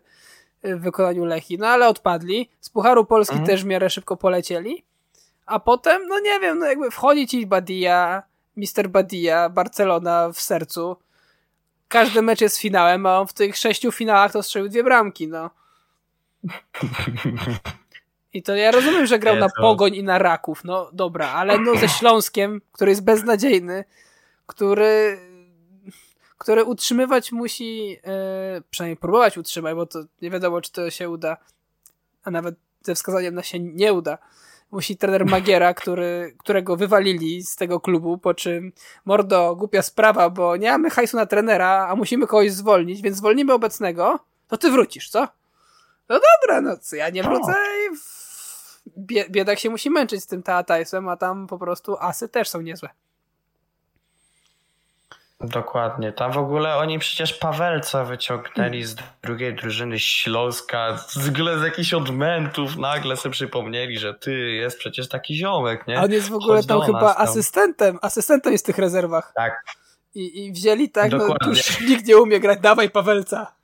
w 0.65 0.81
wykonaniu 0.81 1.25
Lechi, 1.25 1.59
no 1.59 1.67
ale 1.67 1.89
odpadli. 1.89 2.51
Z 2.61 2.71
Pucharu 2.71 3.05
Polski 3.05 3.33
mhm. 3.33 3.47
też 3.47 3.63
w 3.63 3.67
miarę 3.67 3.91
szybko 3.91 4.17
polecieli. 4.17 4.85
A 5.47 5.61
potem, 5.61 6.09
no 6.09 6.21
nie 6.21 6.41
wiem, 6.41 6.59
no 6.59 6.67
jakby 6.67 6.91
wchodzi 6.91 7.27
ci 7.27 7.47
Badia, 7.47 8.23
Mister 8.57 8.89
Badia, 8.89 9.49
Barcelona 9.49 10.31
w 10.33 10.41
sercu. 10.41 10.97
Każdy 11.89 12.23
mecz 12.23 12.41
jest 12.41 12.59
finałem, 12.59 13.07
a 13.07 13.21
on 13.21 13.27
w 13.27 13.33
tych 13.33 13.57
sześciu 13.57 13.93
finałach 13.93 14.33
to 14.33 14.43
strzelił 14.43 14.69
dwie 14.69 14.85
bramki, 14.85 15.29
no. 15.29 15.51
I 18.35 18.43
to 18.43 18.57
ja 18.57 18.71
rozumiem, 18.71 19.07
że 19.07 19.19
grał 19.19 19.37
na 19.37 19.49
Pogoń 19.61 19.95
i 19.95 20.03
na 20.03 20.19
Raków, 20.19 20.65
no 20.65 20.91
dobra, 20.93 21.29
ale 21.29 21.59
no 21.59 21.77
ze 21.77 21.89
Śląskiem, 21.89 22.61
który 22.73 22.91
jest 22.91 23.05
beznadziejny, 23.05 23.85
który 24.47 25.19
który 26.39 26.65
utrzymywać 26.65 27.33
musi, 27.33 27.99
e, 28.05 28.63
przynajmniej 28.71 28.97
próbować 28.97 29.39
utrzymać, 29.39 29.75
bo 29.75 29.87
to 29.87 30.05
nie 30.23 30.31
wiadomo, 30.31 30.61
czy 30.61 30.73
to 30.73 30.91
się 30.91 31.11
uda, 31.11 31.37
a 32.25 32.31
nawet 32.31 32.55
ze 32.83 32.95
wskazaniem 32.95 33.35
na 33.35 33.43
się 33.43 33.61
nie 33.61 33.93
uda. 33.93 34.19
Musi 34.71 34.97
trener 34.97 35.27
Magiera, 35.27 35.75
który, 35.75 36.37
którego 36.39 36.77
wywalili 36.77 37.43
z 37.43 37.57
tego 37.57 37.81
klubu, 37.81 38.19
po 38.19 38.35
czym 38.35 38.73
mordo, 39.05 39.57
głupia 39.57 39.83
sprawa, 39.83 40.31
bo 40.31 40.57
nie 40.57 40.71
mamy 40.71 40.91
hajsu 40.91 41.17
na 41.17 41.27
trenera, 41.27 41.87
a 41.91 41.97
musimy 41.97 42.27
kogoś 42.27 42.53
zwolnić, 42.53 43.03
więc 43.03 43.17
zwolnimy 43.17 43.53
obecnego, 43.53 44.19
to 44.49 44.57
ty 44.57 44.71
wrócisz, 44.71 45.11
co? 45.11 45.29
No 46.09 46.21
dobra, 46.43 46.61
no 46.61 46.77
co, 46.77 46.97
ja 46.97 47.11
nie 47.11 47.23
wrócę 47.23 47.53
i 47.53 47.97
biedak 49.31 49.59
się 49.59 49.71
musi 49.71 49.91
męczyć 49.91 50.23
z 50.23 50.27
tym 50.27 50.43
Taatajsem, 50.43 51.09
a 51.09 51.17
tam 51.17 51.47
po 51.47 51.59
prostu 51.59 51.97
asy 52.01 52.29
też 52.29 52.49
są 52.49 52.61
niezłe. 52.61 52.89
Dokładnie. 55.41 56.13
Tam 56.13 56.33
w 56.33 56.39
ogóle 56.39 56.77
oni 56.77 56.99
przecież 56.99 57.35
Pawelca 57.35 58.05
wyciągnęli 58.05 58.83
z 58.83 58.97
drugiej 59.23 59.55
drużyny 59.55 59.99
Śląska, 59.99 60.97
z 61.09 61.29
ogóle 61.29 61.59
z 61.59 61.63
jakichś 61.63 61.95
odmentów 61.95 62.77
nagle 62.77 63.17
sobie 63.17 63.33
przypomnieli, 63.33 63.99
że 63.99 64.15
ty 64.15 64.51
jest 64.51 64.79
przecież 64.79 65.09
taki 65.09 65.37
ziomek, 65.37 65.87
nie? 65.87 65.99
A 65.99 66.05
on 66.05 66.13
jest 66.13 66.29
w 66.29 66.35
ogóle 66.35 66.57
Chodź 66.57 66.67
tam 66.67 66.81
chyba 66.81 67.15
tam. 67.15 67.23
asystentem. 67.23 67.99
Asystentem 68.03 68.53
jest 68.53 68.65
w 68.65 68.67
tych 68.67 68.79
rezerwach. 68.79 69.33
Tak. 69.35 69.65
I, 70.15 70.45
i 70.45 70.53
wzięli 70.53 70.91
tak, 70.91 71.13
no, 71.13 71.19
Dokładnie. 71.19 71.49
no 71.49 71.49
już 71.57 71.81
nikt 71.81 72.07
nie 72.07 72.19
umie 72.19 72.41
grać, 72.41 72.61
dawaj 72.61 72.91
Pawelca. 72.91 73.55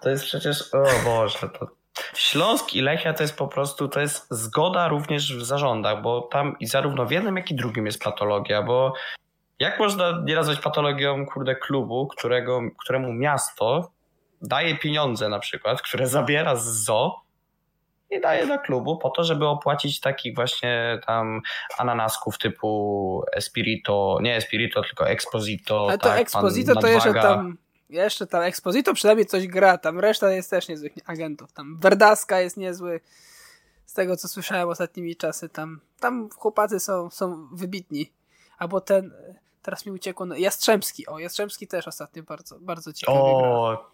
To 0.00 0.10
jest 0.10 0.24
przecież, 0.24 0.74
o 0.74 0.84
Boże, 1.04 1.48
to 1.58 1.77
Śląsk 2.14 2.74
i 2.74 2.80
Lechia 2.80 3.12
to 3.12 3.22
jest 3.22 3.36
po 3.36 3.48
prostu, 3.48 3.88
to 3.88 4.00
jest 4.00 4.26
zgoda 4.30 4.88
również 4.88 5.36
w 5.36 5.42
zarządach, 5.42 6.02
bo 6.02 6.20
tam 6.20 6.56
i 6.60 6.66
zarówno 6.66 7.06
w 7.06 7.10
jednym, 7.10 7.36
jak 7.36 7.50
i 7.50 7.54
drugim 7.54 7.86
jest 7.86 8.02
patologia, 8.02 8.62
bo 8.62 8.92
jak 9.58 9.78
można 9.78 10.22
nie 10.24 10.34
nazwać 10.34 10.60
patologią, 10.60 11.26
kurde, 11.26 11.56
klubu, 11.56 12.06
którego, 12.06 12.60
któremu 12.78 13.12
miasto 13.12 13.90
daje 14.42 14.76
pieniądze 14.76 15.28
na 15.28 15.38
przykład, 15.38 15.82
które 15.82 16.06
zabiera 16.06 16.56
z 16.56 16.64
ZO 16.64 17.20
i 18.10 18.20
daje 18.20 18.46
do 18.46 18.58
klubu 18.58 18.98
po 18.98 19.10
to, 19.10 19.24
żeby 19.24 19.46
opłacić 19.46 20.00
takich 20.00 20.34
właśnie 20.34 21.00
tam 21.06 21.40
ananasków 21.78 22.38
typu 22.38 23.22
Espirito, 23.32 24.18
nie 24.22 24.36
Espirito, 24.36 24.82
tylko 24.82 25.08
Exposito. 25.08 25.86
Ale 25.88 25.98
to 25.98 26.08
tak, 26.08 26.20
Exposito 26.20 26.74
to 26.74 26.86
jeszcze 26.86 27.14
tam 27.14 27.58
jeszcze 27.90 28.26
tam 28.26 28.42
Exposito 28.42 28.94
przynajmniej 28.94 29.26
coś 29.26 29.46
gra, 29.46 29.78
tam 29.78 30.00
reszta 30.00 30.32
jest 30.32 30.50
też 30.50 30.68
niezłych 30.68 30.92
agentów. 31.06 31.52
Tam 31.52 31.78
Verdaska 31.78 32.40
jest 32.40 32.56
niezły. 32.56 33.00
Z 33.86 33.94
tego 33.94 34.16
co 34.16 34.28
słyszałem 34.28 34.68
ostatnimi 34.68 35.16
czasy, 35.16 35.48
tam, 35.48 35.80
tam 36.00 36.28
chłopacy 36.30 36.80
są, 36.80 37.10
są 37.10 37.48
wybitni. 37.52 38.12
Albo 38.58 38.80
ten, 38.80 39.12
teraz 39.62 39.86
mi 39.86 39.92
uciekło, 39.92 40.26
no, 40.26 40.36
Jastrzębski. 40.36 41.06
O, 41.06 41.18
Jastrzębski 41.18 41.66
też 41.66 41.88
ostatnio 41.88 42.22
bardzo, 42.22 42.58
bardzo 42.60 42.92
ciekawy. 42.92 43.18
O, 43.18 43.90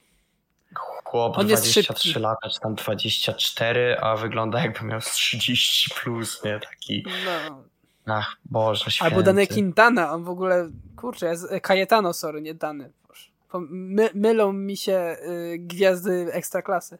chłop 1.05 1.39
On 1.39 1.47
23 1.47 2.21
lata, 2.21 2.49
czy 2.49 2.61
tam 2.61 2.75
24, 2.75 3.99
a 4.01 4.17
wygląda 4.17 4.61
jakby 4.61 4.85
miał 4.85 5.01
30 5.01 5.95
plus, 6.03 6.45
nie? 6.45 6.61
Taki... 6.61 7.07
No. 7.25 7.63
Ach, 8.07 8.37
Boże 8.45 8.91
święty. 8.91 9.15
Albo 9.15 9.23
Dany 9.23 9.47
Quintana, 9.47 10.13
on 10.13 10.25
w 10.25 10.29
ogóle, 10.29 10.71
kurczę, 10.97 11.35
Cayetano, 11.63 12.13
sorry, 12.13 12.43
nie 12.43 12.55
Dany. 12.55 12.93
My, 13.61 14.11
mylą 14.15 14.53
mi 14.53 14.77
się 14.77 15.17
y, 15.23 15.59
gwiazdy 15.59 16.33
ekstraklasy. 16.33 16.99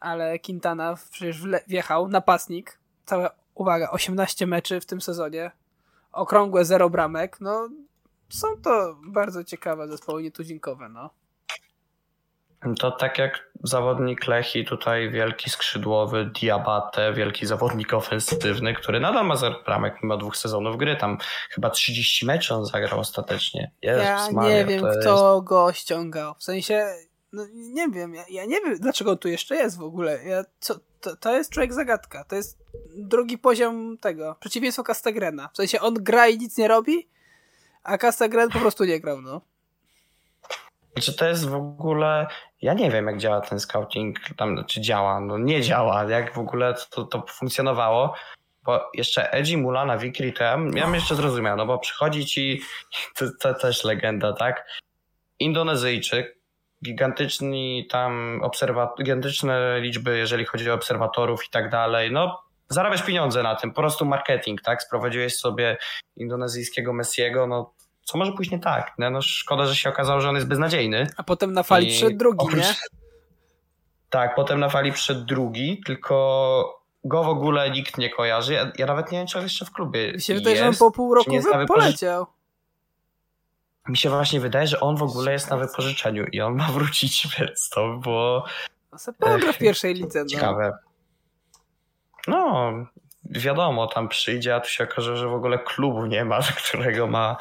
Ale 0.00 0.38
Quintana 0.38 0.94
przecież 1.10 1.42
wjechał, 1.66 2.08
napastnik, 2.08 2.78
całe, 3.04 3.30
uwaga, 3.54 3.90
18 3.90 4.46
meczy 4.46 4.80
w 4.80 4.86
tym 4.86 5.00
sezonie, 5.00 5.50
okrągłe 6.12 6.64
zero 6.64 6.90
bramek, 6.90 7.40
no 7.40 7.68
są 8.28 8.56
to 8.62 8.96
bardzo 9.06 9.44
ciekawe 9.44 9.88
zespoły 9.88 10.22
nietuzinkowe, 10.22 10.88
no. 10.88 11.10
To 12.78 12.90
tak 12.90 13.18
jak 13.18 13.50
zawodnik 13.62 14.26
Lechi, 14.26 14.64
tutaj 14.64 15.10
wielki 15.10 15.50
skrzydłowy 15.50 16.30
Diabate, 16.40 17.12
wielki 17.12 17.46
zawodnik 17.46 17.94
ofensywny, 17.94 18.74
który 18.74 19.00
nadal 19.00 19.26
ma 19.26 19.36
zero 19.36 19.62
bramek 19.64 20.02
mimo 20.02 20.16
dwóch 20.16 20.36
sezonów 20.36 20.76
gry. 20.76 20.96
Tam 20.96 21.18
chyba 21.50 21.70
30 21.70 22.26
meczów 22.26 22.56
on 22.56 22.66
zagrał 22.66 23.00
ostatecznie. 23.00 23.70
Jezus 23.82 24.04
ja 24.04 24.28
Maria, 24.32 24.56
nie 24.56 24.64
wiem, 24.64 24.80
kto 24.80 25.34
jest... 25.34 25.44
go 25.44 25.72
ściągał. 25.72 26.34
W 26.34 26.42
sensie, 26.42 26.86
no 27.32 27.46
nie 27.52 27.88
wiem, 27.88 28.14
ja, 28.14 28.24
ja, 28.30 28.44
nie 28.44 28.60
wiem, 28.60 28.78
dlaczego 28.78 29.16
tu 29.16 29.28
jeszcze 29.28 29.54
jest 29.54 29.78
w 29.78 29.82
ogóle. 29.82 30.24
Ja, 30.24 30.44
co, 30.60 30.74
to, 31.00 31.16
to 31.16 31.36
jest 31.36 31.52
człowiek 31.52 31.72
zagadka. 31.72 32.24
To 32.24 32.36
jest 32.36 32.58
drugi 32.96 33.38
poziom 33.38 33.98
tego, 33.98 34.36
przeciwieństwo 34.40 34.82
Castagrena. 34.82 35.48
W 35.52 35.56
sensie 35.56 35.80
on 35.80 35.94
gra 35.94 36.28
i 36.28 36.38
nic 36.38 36.58
nie 36.58 36.68
robi, 36.68 37.08
a 37.82 37.98
Castagren 37.98 38.50
po 38.50 38.58
prostu 38.58 38.84
nie 38.84 39.00
grał, 39.00 39.22
no. 39.22 39.40
Czy 41.00 41.16
to 41.16 41.28
jest 41.28 41.48
w 41.48 41.54
ogóle. 41.54 42.26
Ja 42.62 42.74
nie 42.74 42.90
wiem, 42.90 43.06
jak 43.06 43.18
działa 43.18 43.40
ten 43.40 43.60
scouting, 43.60 44.18
tam, 44.36 44.64
czy 44.64 44.80
działa, 44.80 45.20
no 45.20 45.38
nie 45.38 45.62
działa, 45.62 46.04
jak 46.04 46.34
w 46.34 46.38
ogóle 46.38 46.74
to, 46.90 47.04
to 47.04 47.24
funkcjonowało. 47.28 48.14
Bo 48.62 48.90
jeszcze 48.94 49.32
Edgy 49.32 49.56
Mula 49.56 49.84
na 49.84 49.98
Wikri 49.98 50.32
to 50.32 50.44
ja 50.44 50.56
miałem 50.56 50.94
jeszcze 50.94 51.14
zrozumiał, 51.14 51.56
no 51.56 51.66
bo 51.66 51.78
przychodzi 51.78 52.26
ci, 52.26 52.60
to, 53.16 53.24
to 53.40 53.54
też 53.54 53.84
legenda, 53.84 54.32
tak? 54.32 54.66
Indonezyjczyk, 55.38 56.38
gigantyczni 56.84 57.86
tam 57.90 58.40
obserwa- 58.44 58.94
gigantyczne 58.98 59.80
liczby, 59.80 60.18
jeżeli 60.18 60.44
chodzi 60.44 60.70
o 60.70 60.74
obserwatorów 60.74 61.46
i 61.46 61.50
tak 61.50 61.70
dalej, 61.70 62.12
no 62.12 62.42
zarabiasz 62.68 63.02
pieniądze 63.02 63.42
na 63.42 63.54
tym, 63.54 63.70
po 63.70 63.80
prostu 63.80 64.04
marketing, 64.04 64.62
tak? 64.62 64.82
Sprowadziłeś 64.82 65.36
sobie 65.36 65.76
indonezyjskiego 66.16 66.92
Messiego, 66.92 67.46
no 67.46 67.74
co 68.04 68.18
może 68.18 68.32
pójść 68.32 68.50
nie 68.50 68.58
tak. 68.58 68.92
No, 68.98 69.10
no 69.10 69.22
szkoda, 69.22 69.66
że 69.66 69.76
się 69.76 69.88
okazało, 69.88 70.20
że 70.20 70.28
on 70.28 70.34
jest 70.34 70.48
beznadziejny. 70.48 71.06
A 71.16 71.22
potem 71.22 71.52
na 71.52 71.62
fali 71.62 71.86
I 71.86 71.90
przyszedł 71.90 72.16
drugi, 72.16 72.46
oprócz... 72.46 72.60
nie? 72.60 72.74
Tak, 74.10 74.34
potem 74.34 74.60
na 74.60 74.68
fali 74.68 74.92
przyszedł 74.92 75.24
drugi, 75.24 75.82
tylko 75.86 76.80
go 77.04 77.24
w 77.24 77.28
ogóle 77.28 77.70
nikt 77.70 77.98
nie 77.98 78.10
kojarzy. 78.10 78.52
Ja, 78.52 78.72
ja 78.78 78.86
nawet 78.86 79.12
nie 79.12 79.18
wiem, 79.18 79.26
czy 79.26 79.38
on 79.38 79.44
jeszcze 79.44 79.64
w 79.64 79.72
klubie 79.72 80.12
Mi 80.12 80.20
się 80.20 80.34
wydaje, 80.34 80.56
że 80.56 80.68
on 80.68 80.76
po 80.76 80.90
pół 80.90 81.14
roku 81.14 81.30
poleciał. 81.68 82.26
Mi 83.88 83.96
się 83.96 84.10
właśnie 84.10 84.40
wydaje, 84.40 84.66
że 84.66 84.80
on 84.80 84.96
w 84.96 85.02
ogóle 85.02 85.32
jest 85.32 85.50
na 85.50 85.56
wypożyczeniu 85.56 86.26
i 86.32 86.40
on 86.40 86.54
ma 86.54 86.68
wrócić, 86.68 87.28
więc 87.38 87.68
to 87.68 87.96
było... 87.96 88.44
No 89.20 89.52
w 89.52 89.58
pierwszej 89.58 89.94
lidze. 89.94 90.20
No. 90.20 90.26
Ciekawe. 90.26 90.78
No, 92.26 92.72
wiadomo, 93.24 93.86
tam 93.86 94.08
przyjdzie, 94.08 94.54
a 94.54 94.60
tu 94.60 94.68
się 94.68 94.84
okaże, 94.84 95.16
że 95.16 95.28
w 95.28 95.34
ogóle 95.34 95.58
klubu 95.58 96.06
nie 96.06 96.24
ma, 96.24 96.40
którego 96.64 97.06
ma 97.06 97.36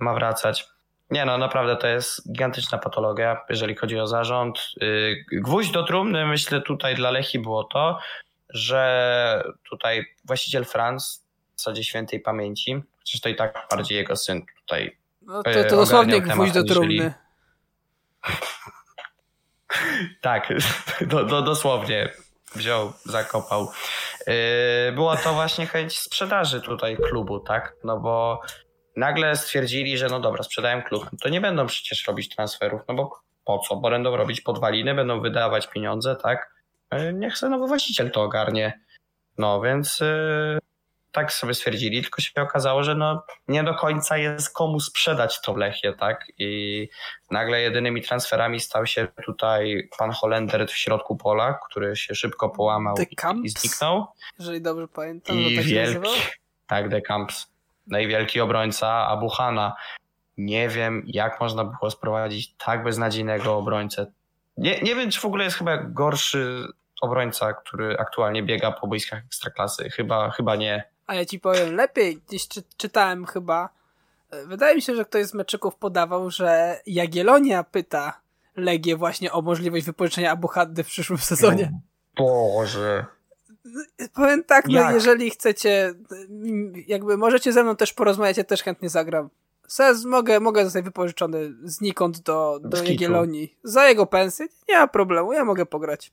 ma 0.00 0.14
wracać. 0.14 0.68
Nie 1.10 1.24
no, 1.24 1.38
naprawdę 1.38 1.76
to 1.76 1.86
jest 1.86 2.32
gigantyczna 2.32 2.78
patologia, 2.78 3.40
jeżeli 3.48 3.74
chodzi 3.74 3.98
o 3.98 4.06
zarząd. 4.06 4.58
Y, 4.82 5.24
gwóźdź 5.32 5.70
do 5.70 5.84
trumny, 5.84 6.26
myślę 6.26 6.60
tutaj 6.60 6.94
dla 6.94 7.10
Lechi 7.10 7.38
było 7.38 7.64
to, 7.64 7.98
że 8.48 9.44
tutaj 9.70 10.06
właściciel 10.24 10.64
Franz 10.64 11.26
w 11.56 11.60
zasadzie 11.60 11.84
świętej 11.84 12.20
pamięci, 12.20 12.82
chociaż 12.98 13.20
to 13.20 13.28
i 13.28 13.36
tak 13.36 13.66
bardziej 13.70 13.98
jego 13.98 14.16
syn 14.16 14.42
tutaj. 14.60 14.96
No 15.22 15.42
to, 15.42 15.64
to 15.64 15.76
dosłownie 15.76 16.20
gwóźdź 16.20 16.52
do 16.54 16.64
trumny. 16.64 17.14
tak, 20.20 20.52
do, 21.00 21.24
do, 21.24 21.42
dosłownie 21.42 22.12
wziął, 22.54 22.92
zakopał. 23.04 23.70
Yy, 24.26 24.34
była 24.92 25.16
to 25.16 25.32
właśnie 25.32 25.66
chęć 25.66 25.98
sprzedaży 25.98 26.60
tutaj 26.60 26.96
klubu, 26.96 27.40
tak? 27.40 27.74
No 27.84 28.00
bo 28.00 28.42
nagle 28.96 29.36
stwierdzili, 29.36 29.98
że 29.98 30.06
no 30.06 30.20
dobra, 30.20 30.42
sprzedają 30.42 30.82
klub. 30.82 31.10
To 31.22 31.28
nie 31.28 31.40
będą 31.40 31.66
przecież 31.66 32.06
robić 32.06 32.28
transferów, 32.28 32.80
no 32.88 32.94
bo 32.94 33.20
po 33.44 33.58
co? 33.58 33.76
Bo 33.76 33.90
będą 33.90 34.16
robić 34.16 34.40
podwaliny, 34.40 34.94
będą 34.94 35.20
wydawać 35.20 35.66
pieniądze, 35.66 36.16
tak? 36.16 36.54
Yy, 36.92 37.12
niech 37.12 37.38
sobie 37.38 37.50
nowy 37.50 37.66
właściciel 37.66 38.10
to 38.10 38.22
ogarnie. 38.22 38.80
No 39.38 39.60
więc 39.60 40.00
yy, 40.00 40.58
tak 41.12 41.32
sobie 41.32 41.54
stwierdzili, 41.54 42.02
tylko 42.02 42.22
się 42.22 42.42
okazało, 42.42 42.82
że 42.82 42.94
no 42.94 43.22
nie 43.48 43.64
do 43.64 43.74
końca 43.74 44.16
jest 44.16 44.54
komu 44.54 44.80
sprzedać 44.80 45.40
to 45.40 45.56
Lechie, 45.56 45.92
tak? 45.92 46.26
I 46.38 46.88
nagle 47.30 47.60
jedynymi 47.60 48.02
transferami 48.02 48.60
stał 48.60 48.86
się 48.86 49.08
tutaj 49.24 49.88
pan 49.98 50.10
Holender 50.10 50.68
w 50.68 50.76
środku 50.76 51.16
pola, 51.16 51.58
który 51.70 51.96
się 51.96 52.14
szybko 52.14 52.48
połamał 52.48 52.96
i, 52.98 53.46
i, 53.46 53.48
zniknął. 53.48 54.06
Jeżeli 54.38 54.62
dobrze 54.62 54.88
pamiętam, 54.88 55.36
I 55.36 55.56
tak 55.56 55.64
wielki, 55.64 56.10
tak, 56.66 56.88
De 56.88 57.02
Camps, 57.02 57.49
najwielki 57.90 58.40
obrońca 58.40 58.88
Abuhana. 58.88 59.76
Nie 60.38 60.68
wiem, 60.68 61.02
jak 61.06 61.40
można 61.40 61.64
było 61.64 61.90
sprowadzić 61.90 62.54
tak 62.54 62.84
beznadziejnego 62.84 63.56
obrońcę. 63.56 64.06
Nie, 64.56 64.80
nie 64.80 64.94
wiem, 64.94 65.10
czy 65.10 65.20
w 65.20 65.24
ogóle 65.24 65.44
jest 65.44 65.56
chyba 65.56 65.76
gorszy 65.76 66.64
obrońca, 67.00 67.52
który 67.52 67.98
aktualnie 67.98 68.42
biega 68.42 68.72
po 68.72 68.86
boiskach 68.86 69.24
ekstraklasy. 69.24 69.90
Chyba, 69.90 70.30
chyba 70.30 70.56
nie. 70.56 70.84
A 71.06 71.14
ja 71.14 71.24
ci 71.24 71.40
powiem 71.40 71.74
lepiej, 71.74 72.20
gdzieś 72.28 72.48
czy, 72.48 72.62
czytałem 72.76 73.26
chyba. 73.26 73.68
Wydaje 74.46 74.76
mi 74.76 74.82
się, 74.82 74.96
że 74.96 75.04
ktoś 75.04 75.26
z 75.26 75.34
meczyków 75.34 75.76
podawał, 75.76 76.30
że 76.30 76.80
Jagielonia 76.86 77.64
pyta 77.64 78.20
Legię 78.56 78.96
właśnie 78.96 79.32
o 79.32 79.42
możliwość 79.42 79.86
wypożyczenia 79.86 80.32
Abuhaddy 80.32 80.84
w 80.84 80.86
przyszłym 80.86 81.18
sezonie. 81.18 81.72
Boże. 82.16 83.06
Powiem 84.14 84.44
tak, 84.44 84.68
no 84.68 84.90
jeżeli 84.90 85.30
chcecie, 85.30 85.94
jakby 86.86 87.16
możecie 87.16 87.52
ze 87.52 87.62
mną 87.62 87.76
też 87.76 87.92
porozmawiać, 87.92 88.36
ja 88.36 88.44
też 88.44 88.62
chętnie 88.62 88.88
zagram. 88.88 89.30
Sez, 89.68 90.04
mogę, 90.04 90.40
mogę 90.40 90.64
zostać 90.64 90.84
wypożyczony 90.84 91.52
znikąd 91.62 92.20
do, 92.20 92.60
do 92.62 92.82
Jagiellonii. 92.82 93.56
Za 93.62 93.88
jego 93.88 94.06
pensję 94.06 94.46
nie 94.68 94.78
ma 94.78 94.88
problemu, 94.88 95.32
ja 95.32 95.44
mogę 95.44 95.66
pograć. 95.66 96.12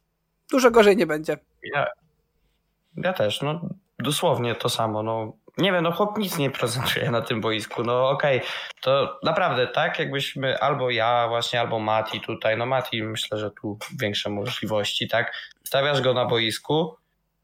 Dużo 0.52 0.72
gorzej 0.72 0.98
nie 0.98 1.08
będzie. 1.08 1.38
Ja, 1.74 1.88
ja 2.98 3.14
też, 3.14 3.42
no 3.42 3.62
dosłownie 4.00 4.56
to 4.56 4.70
samo. 4.70 5.04
No, 5.04 5.34
nie 5.58 5.72
wiem, 5.72 5.84
no 5.84 5.92
chłop 5.92 6.18
nic 6.18 6.38
nie 6.38 6.52
prezentuje 6.52 7.12
na 7.12 7.22
tym 7.22 7.42
boisku. 7.42 7.84
No 7.84 8.10
okej, 8.10 8.38
okay. 8.38 8.50
to 8.82 9.20
naprawdę 9.24 9.68
tak, 9.68 10.00
jakbyśmy 10.00 10.60
albo 10.60 10.90
ja 10.90 11.28
właśnie, 11.28 11.62
albo 11.62 11.80
Mati 11.80 12.22
tutaj, 12.22 12.58
no 12.58 12.66
Mati 12.66 13.04
myślę, 13.04 13.38
że 13.38 13.52
tu 13.52 13.78
większe 14.00 14.30
możliwości, 14.30 15.08
tak? 15.08 15.34
Stawiasz 15.64 16.02
go 16.02 16.14
na 16.14 16.26
boisku 16.26 16.96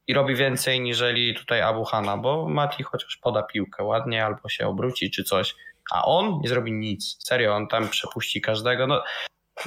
i 0.07 0.13
robi 0.13 0.35
więcej 0.35 0.81
niżeli 0.81 1.35
tutaj 1.35 1.61
Abuhana, 1.61 2.17
bo 2.17 2.49
Mati 2.49 2.83
chociaż 2.83 3.17
poda 3.17 3.43
piłkę 3.43 3.83
ładnie 3.83 4.25
albo 4.25 4.49
się 4.49 4.67
obróci 4.67 5.11
czy 5.11 5.23
coś, 5.23 5.55
a 5.91 6.05
on 6.05 6.39
nie 6.43 6.49
zrobi 6.49 6.73
nic. 6.73 7.17
Serio, 7.19 7.55
on 7.55 7.67
tam 7.67 7.89
przepuści 7.89 8.41
każdego. 8.41 8.87
No 8.87 9.03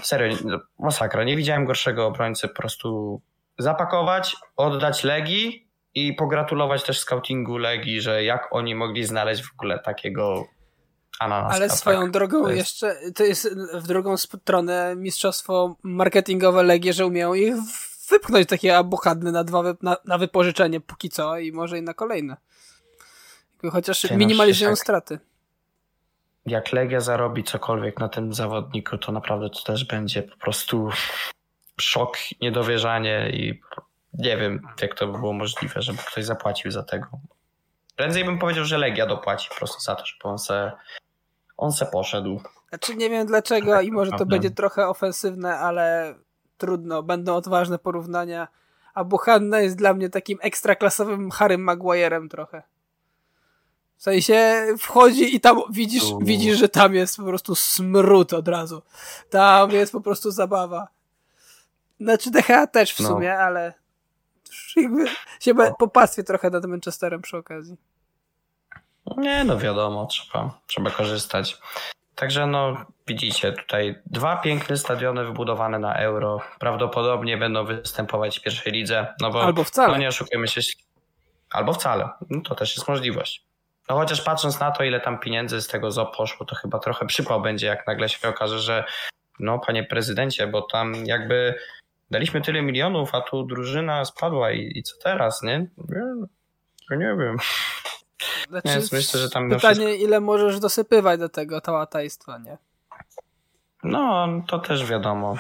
serio, 0.03 0.37
no, 0.45 0.61
masakra. 0.79 1.25
Nie 1.25 1.37
widziałem 1.37 1.65
gorszego 1.65 2.07
obrońcy 2.07 2.49
po 2.49 2.55
prostu 2.55 3.21
zapakować, 3.59 4.37
oddać 4.57 5.05
Legii 5.05 5.69
i 5.95 6.15
pogratulować 6.15 6.83
też 6.83 6.99
scoutingu 6.99 7.57
Legii, 7.57 8.01
że 8.01 8.25
jak 8.25 8.49
oni 8.51 8.75
mogli 8.75 9.05
znaleźć 9.05 9.43
w 9.43 9.53
ogóle 9.53 9.79
takiego 9.79 10.45
ananaska. 11.21 11.57
Ale 11.57 11.71
swoją 11.71 12.03
tak? 12.03 12.11
drogą 12.11 12.43
to 12.43 12.51
jest... 12.51 12.59
jeszcze, 12.59 13.13
to 13.15 13.25
jest 13.25 13.55
w 13.75 13.87
drugą 13.87 14.17
stronę 14.17 14.95
mistrzostwo 14.97 15.77
marketingowe 15.83 16.63
Legii, 16.63 16.93
że 16.93 17.07
umieją 17.07 17.35
ich 17.35 17.55
wypchnąć 18.11 18.49
takie 18.49 18.79
abuchadne 18.79 19.33
na, 19.33 19.45
dwa, 19.45 19.63
na, 19.83 19.97
na 20.05 20.19
wypożyczenie 20.19 20.81
póki 20.81 21.09
co 21.09 21.39
i 21.39 21.53
może 21.53 21.79
i 21.79 21.83
na 21.83 21.95
kolejne. 21.95 22.37
Chociaż 23.73 24.11
minimalizują 24.11 24.71
jak, 24.71 24.79
straty. 24.79 25.19
Jak 26.47 26.73
Legia 26.73 27.01
zarobi 27.01 27.45
cokolwiek 27.45 27.99
na 27.99 28.09
tym 28.09 28.35
zawodniku, 28.35 28.99
to 28.99 29.13
naprawdę 29.13 29.51
to 29.51 29.63
też 29.63 29.85
będzie 29.85 30.23
po 30.23 30.37
prostu 30.37 30.89
szok, 31.81 32.19
niedowierzanie 32.41 33.31
i 33.31 33.61
nie 34.15 34.37
wiem, 34.37 34.69
jak 34.83 34.95
to 34.95 35.07
by 35.07 35.19
było 35.19 35.33
możliwe, 35.33 35.83
żeby 35.83 35.99
ktoś 35.99 36.25
zapłacił 36.25 36.71
za 36.71 36.83
tego. 36.83 37.07
Prędzej 37.97 38.25
bym 38.25 38.39
powiedział, 38.39 38.65
że 38.65 38.79
Legia 38.79 39.07
dopłaci 39.07 39.49
po 39.49 39.55
prostu 39.55 39.81
za 39.81 39.95
to, 39.95 40.07
żeby 40.07 40.23
on 40.23 40.39
se, 40.39 40.73
on 41.57 41.73
se 41.73 41.87
poszedł. 41.87 42.41
Znaczy 42.69 42.97
nie 42.97 43.11
wiem 43.11 43.27
dlaczego 43.27 43.81
i 43.81 43.93
może 43.93 44.11
to 44.11 44.27
będzie 44.27 44.51
trochę 44.51 44.89
ofensywne, 44.89 45.59
ale 45.59 46.15
trudno, 46.59 47.03
będą 47.03 47.35
odważne 47.35 47.79
porównania. 47.79 48.49
A 48.95 49.05
Buchanna 49.05 49.61
jest 49.61 49.77
dla 49.77 49.95
mnie 49.95 50.11
takim 50.11 50.39
ekstraklasowym 50.43 51.31
Harrym 51.31 51.67
Maguire'em 51.67 52.29
trochę. 52.29 52.63
W 53.97 54.03
sensie 54.03 54.67
wchodzi 54.79 55.37
i 55.37 55.41
tam 55.41 55.61
widzisz, 55.71 56.05
widzisz, 56.21 56.59
że 56.59 56.69
tam 56.69 56.95
jest 56.95 57.17
po 57.17 57.23
prostu 57.23 57.55
smród 57.55 58.33
od 58.33 58.49
razu. 58.49 58.83
Tam 59.31 59.71
jest 59.71 59.93
po 59.93 60.01
prostu 60.01 60.31
zabawa. 60.31 60.89
Znaczy 62.01 62.31
DHA 62.31 62.67
też 62.67 62.95
w 62.95 63.01
no. 63.01 63.09
sumie, 63.09 63.39
ale 63.39 63.75
się 65.41 65.55
popastwię 65.79 66.25
trochę 66.25 66.51
nad 66.51 66.65
Manchesterem 66.65 67.23
przy 67.23 67.37
okazji. 67.37 67.77
Nie, 69.17 69.45
no 69.45 69.59
wiadomo, 69.59 70.07
trzeba, 70.07 70.61
trzeba 70.67 70.91
korzystać. 70.91 71.59
Także 72.17 72.47
no, 72.47 72.87
widzicie 73.07 73.53
tutaj 73.53 73.99
dwa 74.07 74.37
piękne 74.37 74.77
stadiony 74.77 75.25
wybudowane 75.25 75.79
na 75.79 75.95
euro. 75.95 76.41
Prawdopodobnie 76.59 77.37
będą 77.37 77.65
występować 77.65 78.39
w 78.39 78.43
pierwszej 78.43 78.73
lidze. 78.73 79.15
No 79.21 79.31
bo, 79.31 79.43
Albo 79.43 79.65
wcale. 79.65 79.93
No 79.93 79.99
nie 79.99 80.09
oszukujmy 80.09 80.49
się. 80.49 80.61
Albo 81.51 81.73
wcale. 81.73 82.09
No 82.31 82.41
to 82.41 82.55
też 82.55 82.77
jest 82.77 82.89
możliwość. 82.89 83.47
No 83.89 83.97
chociaż 83.97 84.23
patrząc 84.23 84.61
na 84.61 84.71
to, 84.71 84.85
ile 84.85 85.01
tam 85.01 85.19
pieniędzy 85.19 85.63
z 85.63 85.69
tego 85.69 85.91
ZO 85.91 86.07
poszło, 86.07 86.47
to 86.47 86.55
chyba 86.55 86.79
trochę 86.79 87.07
przypał 87.07 87.43
będzie, 87.43 87.67
jak 87.67 87.87
nagle 87.87 88.09
się 88.09 88.29
okaże, 88.29 88.59
że 88.59 88.85
no 89.41 89.59
panie 89.59 89.85
prezydencie, 89.85 90.47
bo 90.47 90.63
tam 90.63 90.95
jakby 90.95 91.55
daliśmy 92.11 92.41
tyle 92.41 92.63
milionów, 92.63 93.15
a 93.15 93.21
tu 93.21 93.43
drużyna 93.43 94.05
spadła 94.05 94.53
i, 94.53 94.73
i 94.75 94.83
co 94.83 94.97
teraz, 95.05 95.43
nie? 95.43 95.67
Nie, 96.91 96.97
nie 96.97 97.17
wiem. 97.19 97.37
Znaczy, 98.49 98.69
Więc 98.69 98.93
myślę, 98.93 99.21
że 99.21 99.31
tam 99.31 99.51
pytanie, 99.51 99.75
wszystko... 99.75 100.05
ile 100.05 100.21
możesz 100.21 100.61
dosypywać 100.61 101.21
do 101.21 101.29
tego 101.29 101.61
tałatajstwa, 101.61 102.39
nie? 102.39 102.59
No, 103.83 104.29
to 104.47 104.59
też 104.59 104.85
wiadomo. 104.85 105.37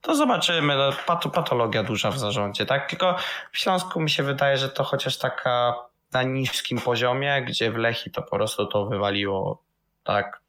To 0.00 0.14
zobaczymy. 0.14 0.76
No, 0.76 0.90
pat 1.06 1.24
patologia 1.34 1.82
duża 1.82 2.10
w 2.10 2.18
zarządzie, 2.18 2.66
tak? 2.66 2.90
Tylko 2.90 3.16
w 3.52 3.58
Śląsku 3.58 4.00
mi 4.00 4.10
się 4.10 4.22
wydaje, 4.22 4.58
że 4.58 4.68
to 4.68 4.84
chociaż 4.84 5.18
taka 5.18 5.74
na 6.12 6.22
niskim 6.22 6.78
poziomie, 6.78 7.44
gdzie 7.48 7.70
w 7.70 7.76
Lechi 7.76 8.10
to 8.10 8.22
po 8.22 8.36
prostu 8.36 8.66
to 8.66 8.86
wywaliło 8.86 9.62
tak 10.04 10.44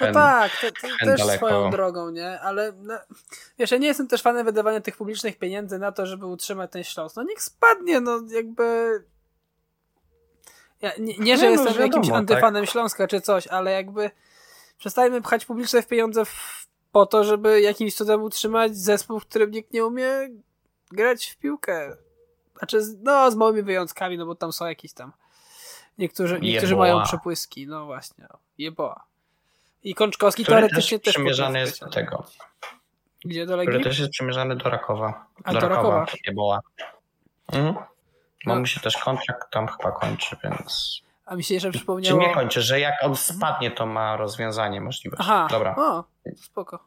no 0.00 0.12
tak, 0.12 0.52
to, 0.60 0.66
to 0.66 1.06
też 1.06 1.20
daleko. 1.20 1.46
swoją 1.46 1.70
drogą, 1.70 2.10
nie? 2.10 2.40
Ale 2.40 2.72
no, 2.76 2.94
wiesz, 3.58 3.70
ja 3.70 3.78
nie 3.78 3.86
jestem 3.86 4.08
też 4.08 4.22
fanem 4.22 4.46
wydawania 4.46 4.80
tych 4.80 4.96
publicznych 4.96 5.38
pieniędzy 5.38 5.78
na 5.78 5.92
to, 5.92 6.06
żeby 6.06 6.26
utrzymać 6.26 6.70
ten 6.70 6.84
Śląsk. 6.84 7.16
No 7.16 7.22
niech 7.22 7.42
spadnie, 7.42 8.00
no 8.00 8.20
jakby... 8.30 9.04
Ja, 10.84 10.92
nie, 10.98 11.18
nie, 11.18 11.36
że 11.36 11.44
no, 11.44 11.50
jestem 11.50 11.72
wiadomo, 11.72 11.86
jakimś 11.86 12.10
antyfanem 12.10 12.64
tak. 12.64 12.72
Śląska 12.72 13.06
czy 13.06 13.20
coś, 13.20 13.46
ale 13.46 13.72
jakby 13.72 14.10
przestajmy 14.78 15.22
pchać 15.22 15.44
publiczne 15.44 15.82
pieniądze 15.82 16.24
w, 16.24 16.66
po 16.92 17.06
to, 17.06 17.24
żeby 17.24 17.60
jakimś 17.60 17.94
cudem 17.94 18.22
utrzymać 18.22 18.76
zespół, 18.76 19.20
w 19.20 19.26
którym 19.26 19.50
nikt 19.50 19.72
nie 19.72 19.86
umie 19.86 20.08
grać 20.90 21.26
w 21.26 21.36
piłkę. 21.36 21.96
Znaczy, 22.58 22.80
no 23.02 23.30
z 23.30 23.34
małymi 23.34 23.62
wyjątkami, 23.62 24.18
no 24.18 24.26
bo 24.26 24.34
tam 24.34 24.52
są 24.52 24.66
jakieś 24.66 24.92
tam 24.92 25.12
niektórzy, 25.98 26.40
niektórzy 26.40 26.76
mają 26.76 27.02
przepłyski, 27.02 27.66
no 27.66 27.86
właśnie, 27.86 28.26
jeboa. 28.58 29.04
I 29.84 29.94
Kączkowski 29.94 30.42
który 30.42 30.58
teoretycznie 30.58 30.98
też, 30.98 31.04
też 31.04 31.14
przymierzany 31.14 31.58
jest 31.58 31.80
do 31.80 31.90
tego. 31.90 32.24
Gdzie 33.24 33.46
do 33.46 33.56
Legii? 33.56 33.72
Który 33.72 33.84
też 33.84 33.98
jest 33.98 34.10
przymierzany 34.10 34.56
do 34.56 34.70
Rakowa. 34.70 35.26
A 35.44 35.52
do, 35.52 35.60
do 35.60 35.68
Rakowa, 35.68 35.98
Rakowa. 35.98 36.18
Jeboła. 36.26 36.60
Mhm. 37.52 37.93
No. 38.46 38.56
mu 38.56 38.66
się 38.66 38.80
też 38.80 38.96
kontrakt 38.96 39.50
tam 39.50 39.68
chyba 39.68 39.92
kończy, 39.92 40.36
więc... 40.44 41.00
A 41.26 41.36
mi 41.36 41.44
się 41.44 41.54
jeszcze 41.54 41.70
przypomniało... 41.70 42.20
Czy 42.20 42.28
nie 42.28 42.34
kończy, 42.34 42.62
że 42.62 42.80
jak 42.80 42.94
on 43.02 43.16
spadnie, 43.16 43.70
to 43.70 43.86
ma 43.86 44.16
rozwiązanie 44.16 44.80
możliwość. 44.80 45.22
Aha, 45.24 45.46
dobra. 45.50 45.76
O, 45.76 46.04
spoko. 46.36 46.78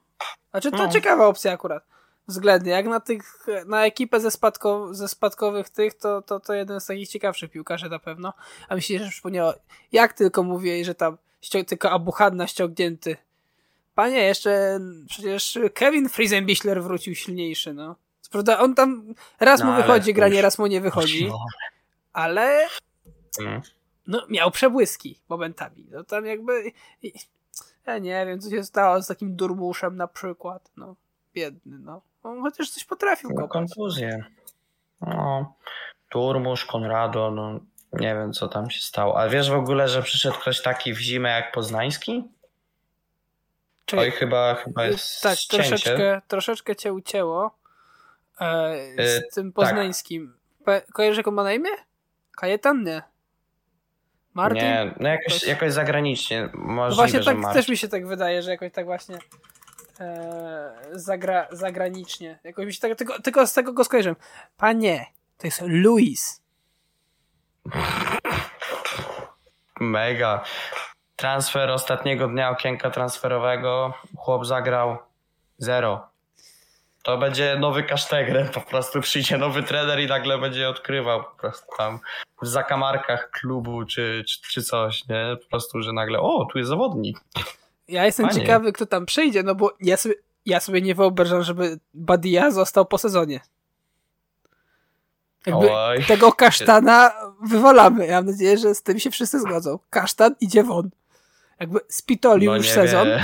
Znaczy 0.52 0.72
to 0.72 0.78
no. 0.78 0.90
ciekawa 0.90 1.28
opcja 1.28 1.52
akurat. 1.52 1.84
Względnie. 2.28 2.72
Jak 2.72 2.86
na 2.86 3.00
tych, 3.00 3.48
na 3.66 3.86
ekipę 3.86 4.20
ze, 4.20 4.32
spadko, 4.32 4.94
ze 4.94 5.08
spadkowych 5.08 5.70
tych, 5.70 5.94
to, 5.94 6.22
to, 6.22 6.40
to 6.40 6.54
jeden 6.54 6.80
z 6.80 6.86
takich 6.86 7.10
ciekawszych 7.10 7.52
piłkarzy 7.52 7.90
na 7.90 8.00
pewno. 8.00 8.34
A 8.70 8.76
mi 8.76 8.82
się 8.82 8.94
jeszcze 8.94 9.10
przypomniało, 9.10 9.54
jak 9.92 10.14
tylko 10.14 10.44
mówię, 10.44 10.86
że 10.86 10.96
tam 10.96 11.18
tylko 11.68 11.92
Abuhadna 11.92 12.48
ściągnięty. 12.48 13.18
Panie, 13.96 14.18
jeszcze 14.18 14.80
przecież 15.10 15.60
Kevin 15.74 16.10
Friesenbichler 16.10 16.84
wrócił 16.84 17.16
silniejszy, 17.16 17.74
no. 17.74 17.96
Co 18.28 18.32
prawda 18.32 18.60
on 18.60 18.76
tam 18.76 19.14
raz 19.40 19.60
No, 19.60 19.66
mu 19.66 19.76
wychodzi 19.78 20.14
granie, 20.14 20.42
raz 20.42 20.60
mu 20.60 20.68
nie 20.68 20.82
wychodzi, 20.82 21.30
ale 22.14 22.68
Mm. 23.42 23.62
no, 24.08 24.22
miał 24.30 24.52
przebłyski 24.52 25.20
momentami. 25.30 25.88
No 25.92 26.04
tam 26.04 26.26
jakby. 26.26 26.72
Ja 27.86 27.98
nie 27.98 28.26
wiem, 28.26 28.40
co 28.40 28.50
się 28.50 28.64
stało 28.64 29.02
z 29.02 29.08
takim 29.08 29.36
durmuszem 29.36 29.96
na 29.98 30.08
przykład. 30.08 30.72
No, 30.78 30.96
biedny, 31.34 31.80
no. 31.80 32.02
On 32.24 32.42
chociaż 32.42 32.70
coś 32.70 32.84
potrafił 32.86 33.30
No, 33.30 33.36
kopać. 33.36 33.52
kontuzje. 33.54 34.26
No, 35.02 35.54
Turmusz, 36.10 36.66
Konrado, 36.66 37.32
no 37.32 37.60
nie 37.94 38.16
wiem 38.16 38.34
co 38.34 38.48
tam 38.48 38.70
się 38.70 38.82
stało. 38.82 39.20
A 39.22 39.30
wiesz 39.30 39.50
w 39.52 39.54
ogóle, 39.54 39.88
że 39.88 40.04
przyszedł 40.04 40.36
ktoś 40.38 40.62
taki 40.62 40.94
w 40.94 41.00
zimę 41.00 41.30
jak 41.30 41.52
Poznański? 41.52 42.24
Czyli- 43.86 44.02
Oj, 44.02 44.12
chyba, 44.12 44.56
chyba 44.56 44.86
jest 44.86 45.22
tak, 45.22 45.38
troszeczkę, 45.50 46.22
troszeczkę 46.28 46.76
cię 46.76 46.94
ucięło 46.94 47.57
e, 48.40 48.78
z 48.98 49.18
E, 49.18 49.22
tym 49.34 49.54
poznańskim. 49.54 50.38
Pe- 50.66 50.82
Kojarzysz, 50.94 51.18
jak 51.18 51.28
on 51.28 51.34
ma 51.34 51.44
na 51.44 51.54
imię? 51.54 51.70
Kajetan? 52.38 52.84
Nie. 52.84 53.02
Martin? 54.34 54.62
Nie, 54.62 54.94
no 55.00 55.10
jakoś, 55.10 55.44
jakoś 55.44 55.74
zagranicznie. 55.74 56.50
No 56.54 56.60
Możliwe, 56.60 56.96
właśnie 56.96 57.24
że 57.24 57.36
tak 57.36 57.54
też 57.54 57.70
mi 57.70 57.78
się 57.78 57.88
tak 57.88 58.08
wydaje, 58.08 58.42
że 58.42 58.52
jakoś 58.52 58.72
tak 58.72 58.86
właśnie 58.86 59.18
e, 60.00 60.76
zagra, 60.92 61.48
zagranicznie. 61.52 62.40
Jakoś 62.44 62.66
mi 62.66 62.74
się 62.74 62.80
tak, 62.80 62.98
tylko, 62.98 63.22
tylko 63.22 63.48
z 63.48 63.54
tego 63.54 63.74
go 63.74 63.84
skojarzyłem. 63.84 64.16
Panie, 64.58 65.06
to 65.38 65.48
jest 65.48 65.62
Luis. 65.66 66.42
Mega. 69.80 70.44
Transfer 71.16 71.70
ostatniego 71.70 72.28
dnia 72.28 72.50
okienka 72.50 72.90
transferowego. 72.90 73.94
Chłop 74.18 74.46
zagrał 74.46 74.98
zero. 75.58 76.10
To 77.08 77.18
będzie 77.18 77.58
nowy 77.60 77.84
Kasztegren. 77.84 78.50
Po 78.50 78.62
prostu 78.62 79.02
przyjdzie 79.02 79.38
nowy 79.38 79.64
trener 79.64 80.00
i 80.00 80.08
nagle 80.08 80.38
będzie 80.38 80.70
odkrywał 80.70 81.24
po 81.24 81.30
prostu 81.40 81.66
tam 81.78 82.00
w 82.42 82.48
zakamarkach 82.48 83.32
klubu 83.32 83.86
czy, 83.86 84.24
czy, 84.28 84.42
czy 84.42 84.64
coś, 84.64 85.08
nie? 85.08 85.38
Po 85.44 85.50
prostu, 85.50 85.82
że 85.82 85.94
nagle 85.94 86.20
o, 86.20 86.46
tu 86.52 86.58
jest 86.58 86.70
zawodnik. 86.70 87.20
Ja 87.88 88.06
jestem 88.06 88.28
Panie. 88.28 88.42
ciekawy, 88.42 88.74
kto 88.74 88.86
tam 88.86 89.06
przyjdzie, 89.06 89.44
no 89.44 89.56
bo 89.56 89.74
ja 89.82 89.98
sobie, 89.98 90.16
ja 90.46 90.60
sobie 90.60 90.82
nie 90.82 90.96
wyobrażam, 90.96 91.44
żeby 91.44 91.80
Badia 91.94 92.52
został 92.52 92.86
po 92.86 92.98
sezonie. 92.98 93.40
Jakby 95.46 95.72
Oj. 95.72 96.04
tego 96.04 96.32
kasztana 96.32 97.12
wywalamy. 97.42 98.08
Ja 98.08 98.16
mam 98.16 98.26
nadzieję, 98.26 98.58
że 98.58 98.76
z 98.76 98.84
tym 98.84 99.00
się 99.00 99.12
wszyscy 99.12 99.40
zgodzą. 99.40 99.80
Kasztan 99.90 100.36
idzie 100.42 100.64
won. 100.64 100.90
Jakby 101.60 101.80
spitolił 101.88 102.52
No 102.52 102.58
już 102.58 102.70
sezon, 102.70 103.08
wie. 103.08 103.24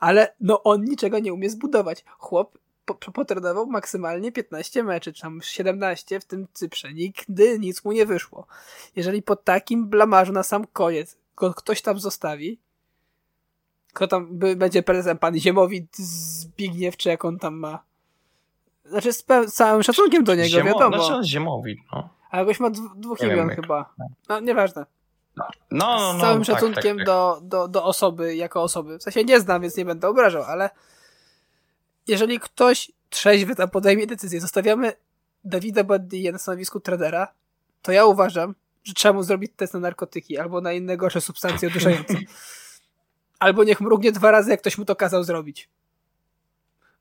ale 0.00 0.34
no 0.40 0.62
on 0.62 0.84
niczego 0.84 1.18
nie 1.18 1.32
umie 1.32 1.50
zbudować. 1.50 2.04
Chłop 2.18 2.58
po, 2.94 3.06
po- 3.06 3.12
potrenował 3.12 3.66
maksymalnie 3.66 4.32
15 4.32 4.82
meczy, 4.84 5.12
czy 5.12 5.22
tam 5.22 5.40
17 5.42 6.20
w 6.20 6.24
tym 6.24 6.48
Cyprze. 6.52 6.92
Nigdy 6.92 7.58
nic 7.58 7.84
mu 7.84 7.92
nie 7.92 8.06
wyszło. 8.06 8.46
Jeżeli 8.96 9.22
po 9.22 9.36
takim 9.36 9.88
blamarzu 9.88 10.32
na 10.32 10.42
sam 10.42 10.66
koniec 10.72 11.16
go 11.36 11.54
ktoś 11.54 11.82
tam 11.82 11.98
zostawi, 11.98 12.58
kto 13.92 14.06
tam 14.06 14.38
będzie 14.56 14.82
prezesem, 14.82 15.18
pan 15.18 15.38
Ziemowit 15.38 15.96
Zbigniew, 15.96 16.96
czy 16.96 17.08
jak 17.08 17.24
on 17.24 17.38
tam 17.38 17.54
ma. 17.54 17.82
Znaczy 18.84 19.12
z, 19.12 19.24
z 19.46 19.52
całym 19.52 19.82
szacunkiem 19.82 20.24
do 20.24 20.34
niego, 20.34 20.48
Ziemo- 20.58 20.64
wiadomo. 20.66 20.96
Znaczy 20.98 21.14
on 21.14 21.24
zimowit, 21.24 21.78
no. 21.92 22.08
A 22.30 22.38
jakoś 22.38 22.60
ma 22.60 22.70
dw- 22.70 22.96
dwóch 22.96 23.20
Nie 23.20 23.28
imion 23.28 23.48
chyba. 23.48 23.94
No, 24.28 24.40
nieważne. 24.40 24.86
No, 25.36 25.44
no, 25.70 26.12
Z 26.12 26.14
no, 26.14 26.20
całym 26.20 26.44
tak, 26.44 26.46
szacunkiem 26.46 26.96
tak, 26.96 27.06
tak. 27.06 27.06
Do, 27.06 27.40
do, 27.42 27.68
do 27.68 27.84
osoby 27.84 28.36
jako 28.36 28.62
osoby. 28.62 28.98
W 28.98 29.02
sensie 29.02 29.24
nie 29.24 29.40
znam, 29.40 29.62
więc 29.62 29.76
nie 29.76 29.84
będę 29.84 30.08
obrażał, 30.08 30.42
ale 30.42 30.70
jeżeli 32.08 32.40
ktoś 32.40 32.92
trzeźwy 33.10 33.54
tam 33.54 33.70
podejmie 33.70 34.06
decyzję, 34.06 34.40
zostawiamy 34.40 34.92
Dawida 35.44 35.84
Baddię 35.84 36.32
na 36.32 36.38
stanowisku 36.38 36.80
trenera, 36.80 37.28
to 37.82 37.92
ja 37.92 38.04
uważam, 38.04 38.54
że 38.84 38.94
trzeba 38.94 39.14
mu 39.14 39.22
zrobić 39.22 39.52
test 39.56 39.74
na 39.74 39.80
narkotyki 39.80 40.38
albo 40.38 40.60
na 40.60 40.72
inne 40.72 40.96
gorsze 40.96 41.20
substancje 41.20 41.68
odurzające. 41.68 42.14
albo 43.38 43.64
niech 43.64 43.80
mrugnie 43.80 44.12
dwa 44.12 44.30
razy, 44.30 44.50
jak 44.50 44.60
ktoś 44.60 44.78
mu 44.78 44.84
to 44.84 44.96
kazał 44.96 45.24
zrobić. 45.24 45.68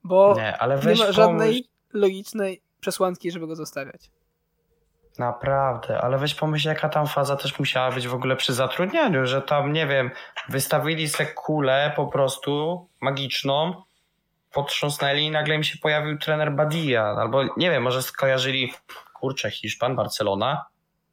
Bo 0.03 0.33
Nie, 0.35 0.57
nie 0.61 0.67
ma 0.67 0.77
pomyśl- 0.77 1.11
żadnej 1.11 1.69
logicznej 1.93 2.61
przesłanki, 2.79 3.31
żeby 3.31 3.47
go 3.47 3.55
zostawiać. 3.55 4.11
Naprawdę, 5.19 6.01
ale 6.01 6.17
weź 6.17 6.35
pomyśl, 6.35 6.67
jaka 6.67 6.89
tam 6.89 7.07
faza 7.07 7.35
też 7.35 7.59
musiała 7.59 7.91
być 7.91 8.07
w 8.07 8.13
ogóle 8.13 8.35
przy 8.35 8.53
zatrudnianiu, 8.53 9.25
że 9.25 9.41
tam, 9.41 9.73
nie 9.73 9.87
wiem, 9.87 10.11
wystawili 10.49 11.09
se 11.09 11.25
kulę 11.25 11.93
po 11.95 12.07
prostu 12.07 12.87
magiczną, 13.01 13.83
potrząsnęli 14.53 15.25
i 15.25 15.31
nagle 15.31 15.55
im 15.55 15.63
się 15.63 15.77
pojawił 15.77 16.17
trener 16.17 16.51
Badia, 16.51 17.03
albo 17.03 17.43
nie 17.57 17.71
wiem, 17.71 17.83
może 17.83 18.03
skojarzyli, 18.03 18.73
kurczę, 19.13 19.51
Hiszpan, 19.51 19.95
Barcelona, 19.95 20.65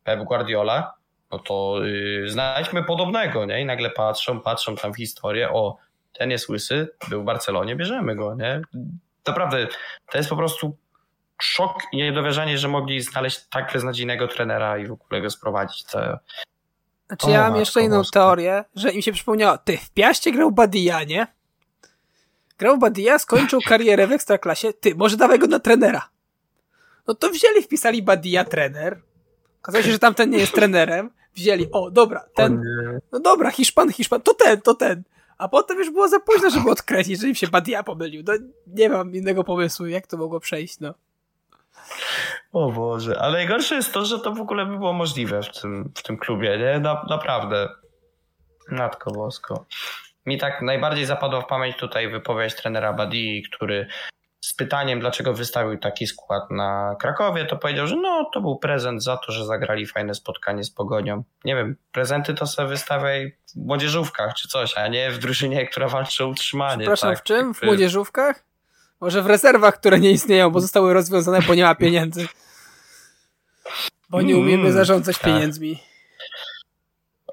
Pep 0.04 0.24
Guardiola, 0.24 0.94
no 1.30 1.38
to 1.38 1.84
yy, 1.84 2.28
znajdźmy 2.30 2.84
podobnego, 2.84 3.44
nie? 3.44 3.60
I 3.60 3.64
nagle 3.64 3.90
patrzą, 3.90 4.40
patrzą 4.40 4.76
tam 4.76 4.92
w 4.92 4.96
historię, 4.96 5.50
o, 5.50 5.76
ten 6.12 6.30
jest 6.30 6.48
łysy, 6.48 6.88
był 7.08 7.22
w 7.22 7.24
Barcelonie, 7.24 7.76
bierzemy 7.76 8.16
go, 8.16 8.34
nie? 8.34 8.60
Naprawdę, 9.26 9.66
to 10.10 10.18
jest 10.18 10.30
po 10.30 10.36
prostu 10.36 10.76
szok 11.42 11.78
i 11.92 11.96
niedowierzanie, 11.96 12.58
że 12.58 12.68
mogli 12.68 13.00
znaleźć 13.00 13.40
tak 13.50 13.72
beznadziejnego 13.72 14.28
trenera 14.28 14.78
i 14.78 14.86
w 14.86 14.92
ogóle 14.92 15.20
go 15.20 15.30
sprowadzić. 15.30 15.84
To... 15.84 16.18
Znaczy 17.06 17.26
O, 17.26 17.30
ja 17.30 17.50
mam 17.50 17.56
jeszcze 17.56 17.80
inną 17.82 17.96
boska. 17.96 18.20
teorię, 18.20 18.64
że 18.74 18.90
im 18.90 19.02
się 19.02 19.12
przypomniało, 19.12 19.58
ty 19.58 19.76
w 19.76 19.90
Piaście 19.90 20.32
grał 20.32 20.52
Badia, 20.52 21.04
nie? 21.04 21.26
Grał 22.58 22.78
Badia, 22.78 23.18
skończył 23.18 23.60
karierę 23.66 24.06
w 24.06 24.12
Ekstraklasie, 24.12 24.72
ty, 24.72 24.94
może 24.94 25.16
dawaj 25.16 25.38
go 25.38 25.46
na 25.46 25.60
trenera. 25.60 26.08
No 27.06 27.14
to 27.14 27.30
wzięli, 27.30 27.62
wpisali 27.62 28.02
Badia 28.02 28.44
trener. 28.44 29.00
Okazało 29.62 29.84
się, 29.84 29.92
że 29.92 29.98
tamten 29.98 30.30
nie 30.30 30.38
jest 30.38 30.52
trenerem. 30.52 31.10
Wzięli, 31.34 31.70
o 31.72 31.90
dobra, 31.90 32.24
ten, 32.34 32.62
no 33.12 33.20
dobra, 33.20 33.50
Hiszpan, 33.50 33.92
Hiszpan, 33.92 34.20
to 34.20 34.34
ten, 34.34 34.60
to 34.60 34.74
ten. 34.74 35.02
A 35.38 35.48
potem 35.48 35.78
już 35.78 35.90
było 35.90 36.08
za 36.08 36.20
późno, 36.20 36.50
żeby 36.50 36.70
odkreślić, 36.70 37.20
że 37.20 37.28
im 37.28 37.34
się 37.34 37.48
Badia 37.48 37.82
pomylił. 37.82 38.22
No 38.26 38.32
nie 38.66 38.88
mam 38.88 39.14
innego 39.14 39.44
pomysłu, 39.44 39.86
jak 39.86 40.06
to 40.06 40.16
mogło 40.16 40.40
przejść, 40.40 40.80
no. 40.80 40.94
O 42.52 42.72
Boże, 42.72 43.18
ale 43.20 43.32
najgorsze 43.32 43.74
jest 43.74 43.92
to, 43.92 44.04
że 44.04 44.18
to 44.18 44.32
w 44.32 44.40
ogóle 44.40 44.66
by 44.66 44.76
było 44.76 44.92
możliwe 44.92 45.42
w 45.42 45.60
tym, 45.60 45.92
w 45.94 46.02
tym 46.02 46.16
klubie, 46.16 46.58
nie? 46.58 46.80
Na, 46.80 47.06
naprawdę. 47.10 47.68
Matko 48.70 49.10
Bosko. 49.10 49.66
Mi 50.28 50.38
tak 50.38 50.62
najbardziej 50.62 51.06
zapadła 51.06 51.40
w 51.40 51.46
pamięć 51.46 51.76
tutaj 51.76 52.08
wypowiedź 52.08 52.54
trenera 52.54 52.92
Badii, 52.92 53.42
który 53.42 53.86
z 54.40 54.54
pytaniem, 54.54 55.00
dlaczego 55.00 55.34
wystawił 55.34 55.78
taki 55.78 56.06
skład 56.06 56.50
na 56.50 56.96
Krakowie, 57.00 57.44
to 57.44 57.56
powiedział, 57.56 57.86
że 57.86 57.96
no, 57.96 58.30
to 58.34 58.40
był 58.40 58.58
prezent 58.58 59.02
za 59.04 59.16
to, 59.16 59.32
że 59.32 59.46
zagrali 59.46 59.86
fajne 59.86 60.14
spotkanie 60.14 60.64
z 60.64 60.70
Pogonią. 60.70 61.22
Nie 61.44 61.56
wiem, 61.56 61.76
prezenty 61.92 62.34
to 62.34 62.46
sobie 62.46 62.68
wystawiaj 62.68 63.36
w 63.54 63.56
młodzieżówkach 63.56 64.34
czy 64.34 64.48
coś, 64.48 64.78
a 64.78 64.88
nie 64.88 65.10
w 65.10 65.18
drużynie, 65.18 65.66
która 65.66 65.88
walczy 65.88 66.24
o 66.24 66.28
utrzymanie. 66.28 66.78
Przepraszam, 66.80 67.10
tak? 67.10 67.18
w 67.18 67.22
czym? 67.22 67.54
W 67.54 67.56
Jakby- 67.56 67.66
młodzieżówkach? 67.66 68.44
Może 69.00 69.22
w 69.22 69.26
rezerwach, 69.26 69.74
które 69.80 70.00
nie 70.00 70.10
istnieją, 70.10 70.50
bo 70.50 70.60
zostały 70.60 70.94
rozwiązane, 70.94 71.42
bo 71.42 71.54
nie 71.54 71.64
ma 71.64 71.74
pieniędzy. 71.74 72.28
Bo 74.10 74.22
nie 74.22 74.36
umiemy 74.36 74.62
Mm, 74.62 74.72
zarządzać 74.72 75.18
tak. 75.18 75.24
pieniędzmi. 75.24 75.87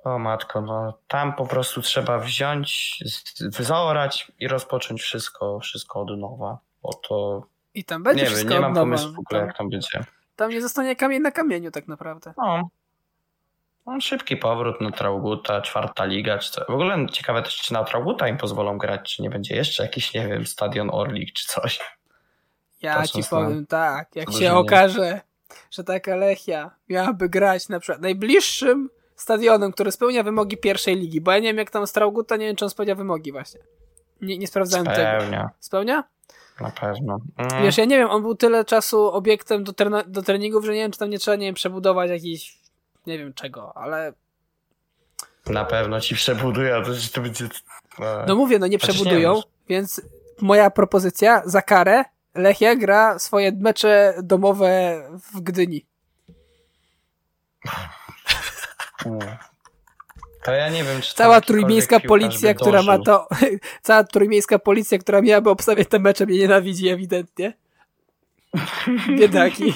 O 0.06 0.20
matko, 0.20 0.62
no 0.62 0.98
tam 1.08 1.34
po 1.34 1.46
prostu 1.46 1.82
trzeba 1.82 2.20
wziąć, 2.20 3.00
z- 3.06 3.58
zaorać 3.60 4.32
i 4.40 4.48
rozpocząć 4.48 5.02
wszystko, 5.02 5.60
wszystko 5.60 6.02
od 6.02 6.18
nowa. 6.20 6.58
Bo 6.84 6.94
to 6.94 7.46
I 7.74 7.84
tam 7.84 8.04
będzie 8.04 8.22
nie 8.24 8.26
wiem, 8.26 8.34
wszystko 8.34 8.54
nie 8.54 8.60
od 8.60 8.62
mam 8.66 8.76
pomysłu 8.76 9.14
w 9.14 9.20
ogóle 9.20 9.40
Tam, 9.40 9.48
jak 9.48 9.58
tam 9.58 9.70
będzie. 9.70 10.04
tam 10.36 10.50
nie 10.52 10.62
zostanie 10.62 10.96
kamień 10.96 11.22
na 11.22 11.32
kamieniu 11.32 11.72
tak 11.72 11.88
naprawdę. 11.88 12.34
No. 12.38 12.70
no 13.86 14.02
szybki 14.02 14.38
powrót 14.38 14.82
na 14.82 14.92
Trauguta, 14.92 15.62
czwarta 15.62 16.06
liga, 16.06 16.38
czy 16.38 16.52
co. 16.52 16.66
W 16.66 16.70
ogóle 16.70 17.06
ciekawe 17.12 17.44
też, 17.44 17.58
czy 17.58 17.74
na 17.74 17.84
Trauguta 17.84 18.28
im 18.28 18.38
pozwolą 18.38 18.78
grać, 18.78 19.16
czy 19.16 19.22
nie 19.22 19.30
będzie 19.30 19.56
jeszcze 19.56 19.84
jakiś, 19.84 20.14
nie 20.14 20.28
wiem, 20.28 20.46
stadion 20.46 20.90
Orlik 20.94 21.34
czy 21.34 21.48
coś. 21.48 21.80
Ja 22.82 22.96
Patrząc 22.96 23.26
ci 23.26 23.30
powiem 23.30 23.66
tak, 23.66 24.16
jak 24.16 24.32
się 24.32 24.54
okaże, 24.54 25.22
że 25.72 25.84
taka 25.84 26.16
Lechia 26.16 26.72
miałaby 26.90 27.30
grać 27.30 27.70
na 27.70 27.80
przykład 27.80 28.02
najbliższym 28.02 28.90
stadionem, 29.16 29.72
który 29.72 29.92
spełnia 29.92 30.24
wymogi 30.24 30.58
pierwszej 30.58 30.96
ligi, 30.96 31.22
bo 31.22 31.32
ja 31.32 31.38
nie 31.40 31.48
wiem 31.50 31.58
jak 31.58 31.72
tam 31.72 31.88
Strauguta, 31.88 32.36
nie 32.36 32.46
wiem 32.46 32.56
czy 32.56 32.66
on 32.66 32.70
spełnia 32.72 32.96
wymogi 32.96 33.32
właśnie. 33.32 33.60
Nie, 34.22 34.38
nie 34.38 34.48
sprawdzałem 34.48 34.86
tego. 34.86 35.20
Spełnia, 35.20 35.50
Spełnia? 35.60 36.04
na 36.62 36.72
pewno. 36.72 37.20
Mm. 37.38 37.64
Wiesz, 37.64 37.78
ja 37.78 37.86
nie 37.86 37.98
wiem, 37.98 38.10
on 38.10 38.22
był 38.22 38.36
tyle 38.36 38.66
czasu 38.66 39.12
obiektem 39.12 39.64
do, 39.64 39.72
trena- 39.72 40.08
do 40.08 40.22
treningów, 40.22 40.66
że 40.66 40.74
nie 40.74 40.80
wiem, 40.80 40.92
czy 40.92 41.00
tam 41.00 41.10
nie 41.10 41.20
trzeba, 41.20 41.36
nie 41.38 41.46
wiem, 41.46 41.56
przebudować 41.56 42.10
jakiś, 42.10 42.60
nie 43.08 43.18
wiem 43.18 43.34
czego, 43.34 43.78
ale 43.78 44.14
Na 45.50 45.66
pewno 45.66 46.02
ci 46.02 46.16
przebudują, 46.16 46.84
to, 46.84 46.92
to 47.14 47.22
będzie... 47.22 47.48
no 48.28 48.36
mówię, 48.36 48.60
no 48.60 48.68
nie 48.68 48.78
Chociaż 48.78 48.90
nie 48.90 49.02
przebudują, 49.02 49.34
wiem. 49.34 49.44
więc 49.70 50.02
moja 50.42 50.70
propozycja, 50.70 51.42
za 51.46 51.62
karę 51.62 52.04
Lechia 52.36 52.76
gra 52.76 53.20
swoje 53.20 53.52
mecze 53.52 54.14
domowe 54.24 55.02
w 55.34 55.42
Gdyni. 55.42 55.86
To 60.44 60.52
ja 60.52 60.70
nie 60.70 60.84
wiem, 60.84 61.02
czy 61.02 61.16
Cała 61.16 61.42
trójmiejska 61.42 62.00
policja, 62.00 62.54
która 62.54 62.84
ma 62.84 63.00
to, 63.00 63.28
cała 63.82 64.04
trójmiejska 64.04 64.60
policja, 64.60 64.98
która 64.98 65.22
miałaby 65.22 65.50
obstawiać 65.50 65.88
te 65.88 66.00
mecze, 66.00 66.26
mnie 66.26 66.38
nienawidzi 66.38 66.90
ewidentnie. 66.90 67.54
Biedaki. 69.20 69.74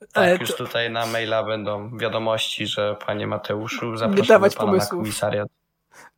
Tak, 0.00 0.08
Ale 0.14 0.36
już 0.36 0.50
to- 0.50 0.56
tutaj 0.56 0.90
na 0.90 1.06
maila 1.06 1.42
będą 1.42 1.98
wiadomości, 1.98 2.66
że 2.66 2.96
panie 3.06 3.26
Mateuszu, 3.26 3.96
zapraszamy 3.96 4.50
pana 4.50 4.72
na 4.72 4.86
komisariat. 4.86 5.48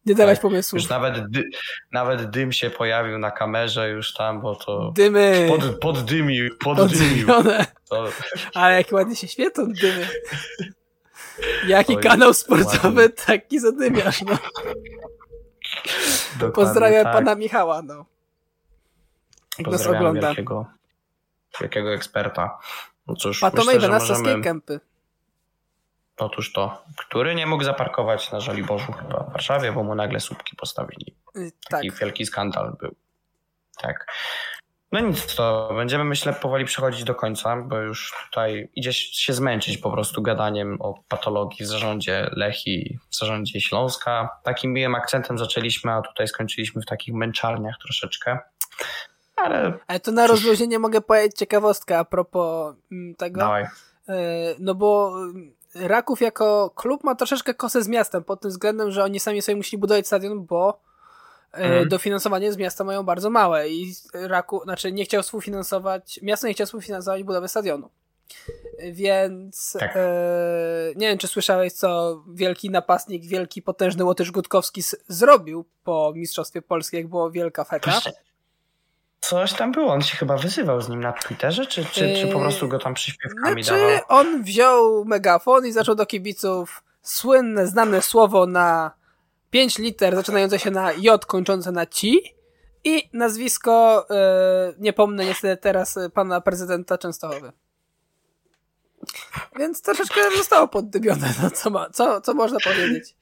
Nie 0.07 0.14
dawać 0.14 0.37
Tak, 0.38 0.42
pomysłów. 0.42 0.83
Już 0.83 0.90
nawet, 0.90 1.31
dy, 1.31 1.45
nawet 1.92 2.31
dym 2.31 2.53
się 2.53 2.71
pojawił 2.71 3.19
na 3.19 3.31
kamerze 3.31 3.90
już 3.90 4.14
tam, 4.14 4.40
bo 4.40 4.57
to 4.57 4.92
Dymy. 4.95 5.47
pod, 5.49 5.79
poddymił, 5.81 6.57
poddymił. 6.59 7.27
Poddymione. 7.27 7.66
To, 7.88 8.09
Ale 8.55 8.77
jak 8.77 8.92
ładnie 8.92 9.16
się 9.16 9.29
świecą 9.29 9.73
dymy. 9.73 10.09
Jaki 11.66 11.96
Oj, 11.96 12.03
kanał 12.03 12.35
sportowy, 12.35 13.03
ładnie. 13.03 13.09
taki 13.27 13.61
zadymiarz, 13.61 14.22
no. 14.22 14.38
dokładnie 16.33 16.53
Pozdrawiam 16.55 17.05
tak. 17.05 17.12
pana 17.12 17.35
Michała, 17.35 17.83
no. 17.83 17.94
Jak 19.59 19.66
nas 19.66 19.75
Pozdrawiam 19.77 20.01
ogląda. 20.03 20.27
wielkiego, 20.27 20.66
wielkiego 21.61 21.94
eksperta. 21.94 22.59
No 23.07 23.14
cóż, 23.14 23.40
Patomej 23.40 23.79
na 23.79 23.88
możemy... 23.88 24.40
Kępy. 24.42 24.81
Otóż 26.18 26.53
to, 26.53 26.85
który 26.96 27.35
nie 27.35 27.46
mógł 27.46 27.64
zaparkować 27.64 28.33
na 28.33 28.40
Żoliborzu 28.40 28.92
chyba 28.92 29.22
w 29.22 29.33
Warszawie, 29.33 29.72
bo 29.72 29.83
mu 29.83 29.94
nagle 29.94 30.20
słupki 30.20 30.57
postawili. 30.57 31.14
Y, 31.37 31.53
Tak. 31.53 31.70
Taki 31.70 31.90
wielki 31.90 32.27
skandal 32.27 32.77
był. 32.81 32.94
Tak. 33.83 34.07
No 34.92 35.01
nic, 35.01 35.35
to 35.35 35.70
będziemy 35.77 36.05
myślę 36.05 36.33
powoli 36.33 36.64
przechodzić 36.64 37.05
do 37.05 37.14
końca, 37.14 37.57
bo 37.57 37.77
już 37.77 38.12
tutaj 38.27 38.70
idzie 38.75 38.92
się 38.92 39.33
zmęczyć 39.33 39.79
po 39.79 39.90
prostu 39.90 40.22
gadaniem 40.22 40.77
o 40.81 40.94
patologii 41.09 41.64
w 41.66 41.68
zarządzie 41.68 42.31
Lechi, 42.33 42.99
w 43.11 43.16
zarządzie 43.16 43.61
Śląska. 43.61 44.29
Takim 44.44 44.72
miłym 44.72 44.94
akcentem 44.94 45.38
zaczęliśmy, 45.38 45.92
a 45.92 46.03
tutaj 46.03 46.29
skończyliśmy 46.29 46.83
w 46.83 46.87
takich 46.87 47.14
męczarniach 47.14 47.75
troszeczkę. 47.83 48.38
Ale 49.37 49.79
Ale 49.87 50.01
to 50.01 50.12
na 50.12 50.27
rozluźnienie 50.27 50.79
mogę 50.79 51.01
powiedzieć 51.01 51.37
ciekawostkę 51.38 51.99
a 51.99 52.05
propos 52.05 52.75
mm, 52.92 53.14
tego. 53.14 53.40
dawaj. 53.40 53.66
E, 54.09 54.16
No 54.59 54.75
bo 54.75 55.12
mm, 55.18 55.57
Raków 55.75 56.20
jako 56.20 56.70
klub 56.75 57.05
ma 57.05 57.14
troszeczkę 57.14 57.55
kosę 57.55 57.83
z 57.83 57.88
miastem 57.88 58.25
pod 58.25 58.40
tym 58.40 58.51
względem, 58.51 58.90
że 58.90 59.05
oni 59.05 59.20
sami 59.20 59.42
sobie 59.42 59.57
musieli 59.57 59.81
budować 59.81 60.07
stadion, 60.07 60.46
bo 60.46 60.81
Mhm. 61.57 61.88
dofinansowanie 61.88 62.53
z 62.53 62.57
miasta 62.57 62.85
mają 62.85 63.03
bardzo 63.03 63.31
małe 63.31 63.69
i 63.69 63.95
Raku, 64.14 64.61
znaczy 64.64 64.92
nie 64.92 65.05
chciał 65.05 65.23
współfinansować, 65.23 66.21
miasto 66.23 66.47
nie 66.47 66.55
chciało 66.55 66.66
współfinansować 66.66 67.23
budowy 67.23 67.49
stadionu. 67.49 67.90
Więc 68.92 69.77
Tak. 69.81 69.92
e, 69.97 70.01
nie 70.97 71.09
wiem, 71.09 71.19
czy 71.19 71.29
słyszałeś, 71.29 71.73
co 71.73 72.23
wielki 72.35 72.71
napastnik, 72.71 73.25
wielki 73.27 73.62
potężny 73.62 74.05
Łotysz 74.05 74.31
Gutkowski 74.31 74.83
zrobił 75.09 75.64
po 75.85 76.12
Mistrzostwie 76.16 76.62
Polskim, 76.62 76.99
jak 76.99 77.09
było 77.09 77.31
wielka 77.31 77.64
feka. 77.64 77.90
Właśnie. 77.90 78.12
Coś 79.21 79.53
tam 79.53 79.73
było, 79.73 79.92
on 79.92 80.03
się 80.03 80.16
chyba 80.16 80.37
wyzywał 80.37 80.81
z 80.81 80.88
nim 80.88 81.01
na 81.01 81.12
Twitterze, 81.12 81.66
czy, 81.66 81.85
czy, 81.85 82.14
czy 82.14 82.27
po 82.27 82.38
Yy, 82.38 82.40
prostu 82.40 82.69
go 82.69 82.79
tam 82.79 82.95
przyśpiewkami 82.95 83.62
Znaczy, 83.64 83.81
dawał? 83.83 84.01
on 84.09 84.42
wziął 84.42 85.05
megafon 85.05 85.66
i 85.66 85.73
zaczął 85.73 85.95
do 85.95 86.07
kibiców 86.07 86.83
słynne, 87.03 87.66
znane 87.66 88.03
słowo 88.03 88.47
na 88.47 88.90
5 89.57 89.79
liter, 89.79 90.16
zaczynające 90.16 90.59
się 90.59 90.71
na 90.71 90.92
J, 90.92 91.27
kończące 91.27 91.73
na 91.73 91.87
ci 91.87 92.21
i 92.85 93.11
nazwisko, 93.12 94.07
e, 94.11 94.75
nie 94.79 94.92
pomnę 94.92 95.25
niestety 95.25 95.62
teraz 95.62 95.99
pana 96.14 96.40
prezydenta 96.40 96.99
Częstochowy. 96.99 97.53
Więc 99.59 99.83
troszeczkę 99.83 100.21
zostało 100.37 100.69
poddymione, 100.69 101.35
no 101.42 101.51
co, 101.51 101.71
ma, 101.71 101.90
co, 101.90 102.21
co 102.21 102.35
można 102.35 102.59
powiedzieć. 102.61 103.16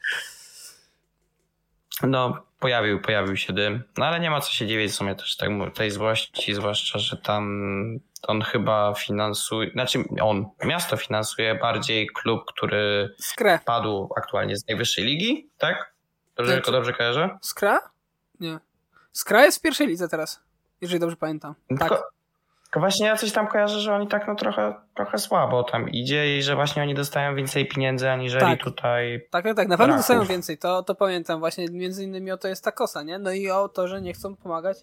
No, 2.03 2.47
pojawił, 2.59 3.01
pojawił 3.01 3.37
się 3.37 3.53
dym. 3.53 3.83
No 3.99 4.07
ale 4.07 4.21
nie 4.21 4.31
ma 4.31 4.41
co 4.41 4.53
się 4.53 4.67
dziwić 4.67 4.93
w 4.93 4.95
sumie 4.95 5.15
też 5.15 5.37
tak, 5.37 5.51
tej 5.75 5.91
złości, 5.91 6.55
zwłaszcza, 6.55 6.99
że 6.99 7.17
tam 7.17 8.01
on 8.23 8.43
chyba 8.43 8.95
finansuje, 8.95 9.71
znaczy 9.71 10.05
on, 10.21 10.47
miasto 10.65 10.97
finansuje 10.97 11.55
bardziej 11.55 12.07
klub, 12.07 12.45
który 12.49 13.15
Skrę. 13.19 13.59
padł 13.65 14.09
aktualnie 14.17 14.57
z 14.57 14.69
najwyższej 14.69 15.05
ligi, 15.05 15.51
tak? 15.59 15.94
Dobrze, 16.37 16.61
to 16.61 16.73
dobrze 16.73 16.93
kojarzę? 16.93 17.39
Skra? 17.43 17.81
Nie. 18.41 18.59
Skra 19.13 19.45
jest 19.45 19.59
w 19.59 19.61
pierwszej 19.61 19.87
lidze 19.87 20.09
teraz, 20.09 20.41
jeżeli 20.81 21.01
dobrze 21.01 21.17
pamiętam. 21.17 21.55
Tak. 21.69 21.79
Tylko, 21.79 22.05
tylko 22.65 22.81
właśnie 22.81 23.07
ja 23.07 23.17
coś 23.17 23.33
tam 23.33 23.49
kojarzę, 23.49 23.81
że 23.81 23.95
oni 23.95 24.09
tak 24.09 24.29
no 24.29 24.35
trochę, 24.35 24.75
trochę 24.95 25.19
słabo 25.19 25.63
tam 25.63 25.89
idzie 25.91 26.39
i 26.39 26.43
że 26.43 26.55
właśnie 26.55 26.83
oni 26.83 26.95
dostają 26.95 27.35
więcej 27.35 27.69
pieniędzy 27.69 28.11
aniżeli 28.11 28.41
Tak. 28.57 28.63
tutaj 28.63 29.29
Tak, 29.31 29.45
tak, 29.45 29.57
tak. 29.57 29.69
Na 29.69 29.77
pewno 29.77 29.97
dostają 29.97 30.25
więcej. 30.25 30.59
To, 30.59 30.83
to 30.83 30.95
pamiętam 30.95 31.41
właśnie. 31.41 31.67
Między 31.71 32.05
innymi 32.05 32.33
o 32.33 32.37
to 32.37 32.49
jest 32.49 32.65
ta 32.65 32.73
kosa, 32.73 33.03
nie? 33.03 33.19
No 33.19 33.33
i 33.33 33.51
o 33.51 33.69
to, 33.69 33.89
że 33.89 34.03
nie 34.03 34.13
chcą 34.13 34.37
pomagać 34.37 34.79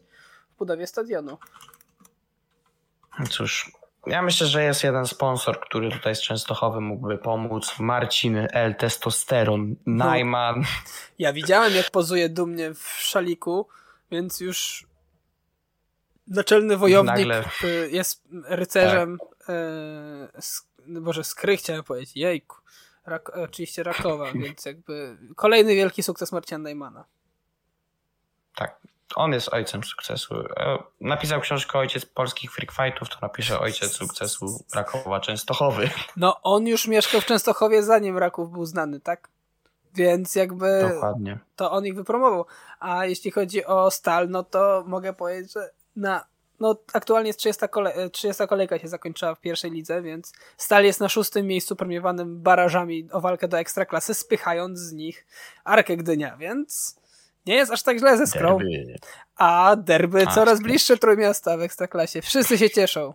w 0.55 0.57
budowie 0.57 0.87
stadionu. 0.87 1.37
Cóż, 3.29 3.71
ja 4.07 4.21
myślę, 4.21 4.47
że 4.47 4.63
jest 4.63 4.83
jeden 4.83 5.05
sponsor, 5.07 5.59
który 5.59 5.91
tutaj 5.91 6.15
z 6.15 6.21
Częstochowy 6.21 6.81
mógłby 6.81 7.17
pomóc. 7.17 7.73
Marcin 7.79 8.47
L. 8.51 8.75
Testosteron, 8.75 9.75
Najman. 9.85 10.63
Ja 11.19 11.33
widziałem, 11.33 11.73
jak 11.75 11.91
pozuje 11.91 12.29
dumnie 12.29 12.73
w 12.73 12.87
szaliku, 12.87 13.67
więc 14.11 14.39
już 14.39 14.87
naczelny 16.27 16.77
wojownik 16.77 17.15
Nagle. 17.15 17.43
y, 17.63 17.89
jest 17.91 18.23
rycerzem. 18.43 19.17
y, 20.33 20.37
sk- 20.37 20.65
Boże, 20.87 21.23
skry 21.23 21.57
chciałem 21.57 21.83
powiedzieć. 21.83 22.15
Jejku. 22.15 22.57
Rak, 23.05 23.29
oczywiście 23.29 23.83
Rakowa, 23.83 24.31
więc 24.43 24.65
jakby 24.65 25.17
kolejny 25.35 25.75
wielki 25.75 26.03
sukces 26.03 26.31
Marcina 26.31 26.57
Najmana. 26.57 27.05
Tak, 28.55 28.79
on 29.15 29.33
jest 29.33 29.53
ojcem 29.53 29.83
sukcesu. 29.83 30.35
E, 30.35 30.77
Napisał 31.01 31.41
książkę 31.41 31.79
Ojciec 31.79 32.05
polskich 32.05 32.51
freak 32.51 32.71
fightów, 32.71 33.09
to 33.09 33.17
napisze 33.21 33.59
Ojciec 33.59 33.91
sukcesu 33.91 34.65
Rakowa 34.75 35.19
Częstochowy. 35.19 35.89
No, 36.17 36.41
on 36.41 36.67
już 36.67 36.87
mieszkał 36.87 37.21
w 37.21 37.25
Częstochowie, 37.25 37.83
zanim 37.83 38.17
Raków 38.17 38.51
był 38.51 38.65
znany, 38.65 38.99
tak? 38.99 39.27
Więc 39.93 40.35
jakby 40.35 40.89
Dokładnie. 40.93 41.39
to 41.55 41.71
on 41.71 41.85
ich 41.85 41.95
wypromował. 41.95 42.45
A 42.79 43.05
jeśli 43.05 43.31
chodzi 43.31 43.65
o 43.65 43.91
Stal, 43.91 44.29
no 44.29 44.43
to 44.43 44.83
mogę 44.87 45.13
powiedzieć, 45.13 45.53
że 45.53 45.71
na, 45.95 46.25
no 46.59 46.75
aktualnie 46.93 47.27
jest 47.29 47.39
30, 47.39 47.69
kole, 47.69 48.09
30 48.09 48.47
kolejka 48.47 48.79
się 48.79 48.87
zakończyła 48.87 49.35
w 49.35 49.41
pierwszej 49.41 49.71
lidze, 49.71 50.01
więc 50.01 50.33
Stal 50.57 50.85
jest 50.85 50.99
na 50.99 51.09
szóstym 51.09 51.47
miejscu 51.47 51.75
premiowanym 51.75 52.41
barażami 52.41 53.09
o 53.11 53.21
walkę 53.21 53.47
do 53.47 53.59
ekstraklasy, 53.59 54.13
spychając 54.13 54.79
z 54.79 54.93
nich 54.93 55.25
Arkę 55.63 55.97
Gdynia, 55.97 56.37
więc 56.37 57.00
nie 57.45 57.55
jest 57.55 57.71
aż 57.71 57.83
tak 57.83 57.97
źle 57.99 58.17
ze 58.17 58.27
Skrą. 58.27 58.57
Derby. 58.57 58.95
A 59.35 59.75
derby 59.77 60.27
A, 60.27 60.31
coraz 60.31 60.57
Skra. 60.57 60.67
bliższe 60.69 60.97
Trójmiasta 60.97 61.57
w 61.57 61.61
ekstraklasie. 61.61 62.21
Wszyscy 62.21 62.57
się 62.57 62.69
cieszą. 62.69 63.13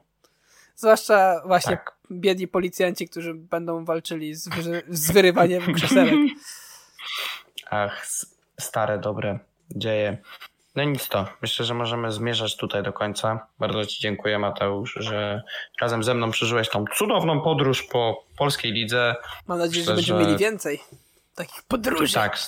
Zwłaszcza 0.76 1.42
właśnie 1.46 1.76
Tak. 1.76 1.96
biedni 2.10 2.48
policjanci, 2.48 3.08
którzy 3.08 3.34
będą 3.34 3.84
walczyli 3.84 4.34
z, 4.34 4.48
wyży- 4.48 4.82
z 4.88 5.10
wyrywaniem 5.10 5.62
krzesełek. 5.74 6.14
Ach, 7.70 8.06
stare, 8.60 8.98
dobre 8.98 9.38
dzieje. 9.70 10.18
No 10.74 10.84
nic 10.84 11.08
to. 11.08 11.26
Myślę, 11.42 11.64
że 11.64 11.74
możemy 11.74 12.12
zmierzać 12.12 12.56
tutaj 12.56 12.82
do 12.82 12.92
końca. 12.92 13.46
Bardzo 13.58 13.86
Ci 13.86 14.00
dziękuję, 14.02 14.38
Mateusz, 14.38 14.94
że 15.00 15.42
razem 15.80 16.04
ze 16.04 16.14
mną 16.14 16.30
przeżyłeś 16.30 16.68
tą 16.68 16.84
cudowną 16.96 17.40
podróż 17.40 17.82
po 17.82 18.24
polskiej 18.38 18.72
lidze. 18.72 19.14
Mam 19.46 19.58
nadzieję, 19.58 19.84
że 19.84 19.90
Myślę, 19.94 19.94
będziemy 19.96 20.20
że- 20.20 20.26
mieli 20.26 20.38
więcej 20.38 20.80
takich 21.34 21.62
podróży. 21.62 22.14
Tak, 22.14 22.38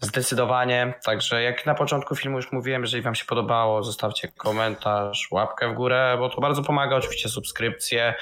zdecydowanie. 0.00 0.94
Także 1.04 1.42
jak 1.42 1.66
na 1.66 1.74
początku 1.74 2.16
filmu 2.16 2.36
już 2.36 2.52
mówiłem, 2.52 2.82
jeżeli 2.82 3.02
Wam 3.02 3.14
się 3.14 3.24
podobało, 3.24 3.82
zostawcie 3.82 4.28
komentarz, 4.28 5.28
łapkę 5.30 5.72
w 5.72 5.74
górę, 5.74 6.16
bo 6.18 6.28
to 6.28 6.40
bardzo 6.40 6.62
pomaga. 6.62 6.96
Oczywiście 6.96 7.28
subskrypcje. 7.28 8.14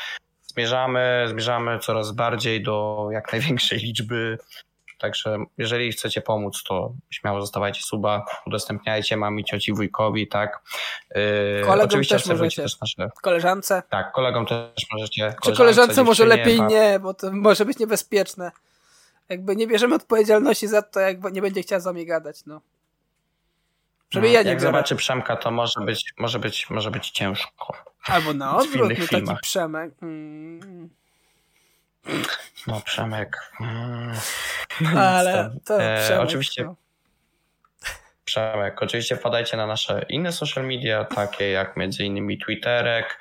Zmierzamy, 0.43 1.27
zmierzamy 1.29 1.79
coraz 1.79 2.13
bardziej 2.13 2.63
do 2.63 3.09
jak 3.13 3.33
największej 3.33 3.79
liczby. 3.79 4.39
Także 4.99 5.37
jeżeli 5.59 5.93
chcecie 5.93 6.21
pomóc, 6.21 6.63
to 6.69 6.93
śmiało 7.11 7.41
zostawajcie 7.41 7.83
suba, 7.83 8.25
udostępniajcie 8.47 9.17
mami, 9.17 9.45
cioci, 9.45 9.73
wujkowi, 9.73 10.29
tak. 10.29 10.61
Yy, 11.15 11.63
Kolegom 11.67 11.89
oczywiście 11.89 12.17
też 12.17 12.27
możecie. 12.27 12.63
też 12.63 12.81
nasze. 12.81 13.11
Koleżance. 13.23 13.83
Tak, 13.91 14.13
kolegom 14.13 14.47
też 14.47 14.87
możecie. 14.93 15.35
Czy 15.43 15.53
koleżance 15.53 16.05
może 16.05 16.25
lepiej 16.25 16.59
ba- 16.59 16.67
nie, 16.67 16.99
bo 17.01 17.15
to 17.15 17.33
może 17.33 17.65
być 17.65 17.79
niebezpieczne. 17.79 18.51
Jakby 19.29 19.57
nie 19.57 19.67
bierzemy 19.67 19.95
odpowiedzialności 19.95 20.69
za 20.69 20.83
to, 20.83 21.01
jak 21.01 21.33
nie 21.33 21.43
będzie 21.43 21.63
chciała 21.63 21.81
z 21.81 21.85
wami 21.85 22.07
gadać, 22.07 22.47
no. 22.47 22.61
Żeby 24.11 24.27
No, 24.27 24.33
ja 24.33 24.43
nie 24.43 24.49
Jak 24.49 24.59
biorę. 24.59 24.69
zobaczy 24.69 24.97
Przemka, 24.97 25.37
to 25.37 25.51
może 25.51 25.81
być, 25.81 26.13
może 26.19 26.39
być, 26.39 26.71
może 26.71 26.91
być 26.91 27.11
ciężko. 27.11 27.77
Albo 28.05 28.35
na 28.35 28.57
odwrót, 28.59 28.91
no 28.99 29.07
taki. 29.11 29.41
Przemek. 29.43 29.93
Mm. 30.03 30.89
No, 32.67 32.81
Przemek. 32.85 33.37
Mm. 33.61 34.13
Ale 34.99 35.51
to 35.65 35.83
E, 35.83 36.05
Przemek, 36.05 36.25
oczywiście- 36.29 36.65
no. 36.65 36.75
Przemek. 38.25 38.83
Oczywiście 38.83 39.17
wpadajcie 39.17 39.57
na 39.57 39.67
nasze 39.67 40.07
inne 40.09 40.33
social 40.33 40.67
media, 40.67 41.05
takie 41.05 41.51
jak 41.51 41.77
między 41.77 42.05
innymi 42.05 42.39
Twitterek, 42.39 43.19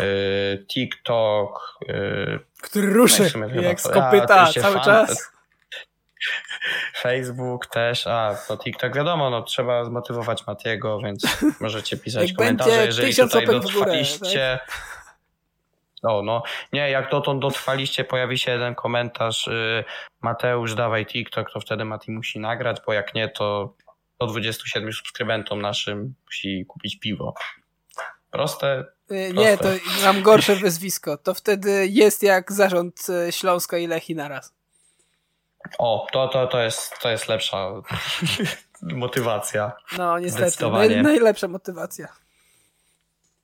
y, 0.00 0.64
TikTok. 0.68 1.78
y, 1.88 2.38
Który 2.62 2.86
no 2.88 2.94
ruszy 2.94 3.30
jak 3.62 3.80
z 3.80 3.88
kopyta 3.88 4.46
cały 4.52 4.74
fan- 4.76 4.84
czas. 4.84 5.30
Facebook 6.96 7.66
też, 7.66 8.06
a 8.06 8.36
to 8.48 8.56
TikTok 8.56 8.94
wiadomo, 8.96 9.30
no 9.30 9.42
trzeba 9.42 9.84
zmotywować 9.84 10.46
Matiego, 10.46 11.00
więc 11.00 11.26
możecie 11.60 11.96
pisać 11.96 12.32
komentarze, 12.32 12.86
jeżeli 12.86 13.14
tutaj 13.14 13.46
dotrwaliście. 13.46 14.58
O, 16.02 16.22
no, 16.22 16.42
nie, 16.72 16.90
jak 16.90 17.10
dotąd 17.10 17.42
dotrwaliście, 17.42 18.04
pojawi 18.04 18.38
się 18.38 18.52
jeden 18.52 18.74
komentarz, 18.74 19.46
y, 19.48 19.84
Mateusz, 20.22 20.74
dawaj 20.74 21.06
TikTok, 21.06 21.50
to 21.52 21.60
wtedy 21.60 21.84
Mati 21.84 22.10
musi 22.12 22.38
nagrać, 22.38 22.76
bo 22.86 22.92
jak 22.92 23.14
nie, 23.14 23.28
to 23.28 23.74
do 24.20 24.26
27 24.26 24.92
subskrybentom 24.92 25.62
naszym 25.62 26.14
musi 26.26 26.66
kupić 26.66 26.98
piwo. 26.98 27.34
Proste, 28.30 28.84
Y, 29.10 29.32
Nie, 29.34 29.56
to 29.56 29.62
Proste. 29.62 30.04
mam 30.04 30.22
gorsze 30.22 30.56
wyzwisko. 30.56 31.18
To 31.18 31.34
wtedy 31.34 31.86
jest 31.86 32.22
jak 32.22 32.52
zarząd 32.52 33.06
y, 33.28 33.32
Śląska 33.32 33.78
i 33.78 33.86
Lechi 33.86 34.14
naraz. 34.14 34.54
O, 35.78 36.06
to, 36.12 36.28
to, 36.28 36.46
to, 36.46 36.60
jest, 36.60 36.98
to 36.98 37.10
jest 37.10 37.28
lepsza 37.28 37.70
motywacja. 38.82 39.72
No 39.98 40.18
niestety, 40.18 40.70
naj, 40.70 41.02
najlepsza 41.02 41.48
motywacja. 41.48 42.08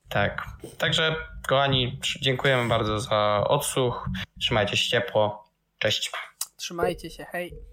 Tak. 0.09 0.43
Także, 0.77 1.15
kochani, 1.47 1.99
dziękujemy 2.21 2.69
bardzo 2.69 2.99
za 2.99 3.43
odsłuch. 3.47 4.09
Trzymajcie 4.39 4.77
się 4.77 4.89
ciepło. 4.89 5.49
Cześć. 5.79 6.11
Trzymajcie 6.57 7.09
się, 7.09 7.25
hej. 7.25 7.70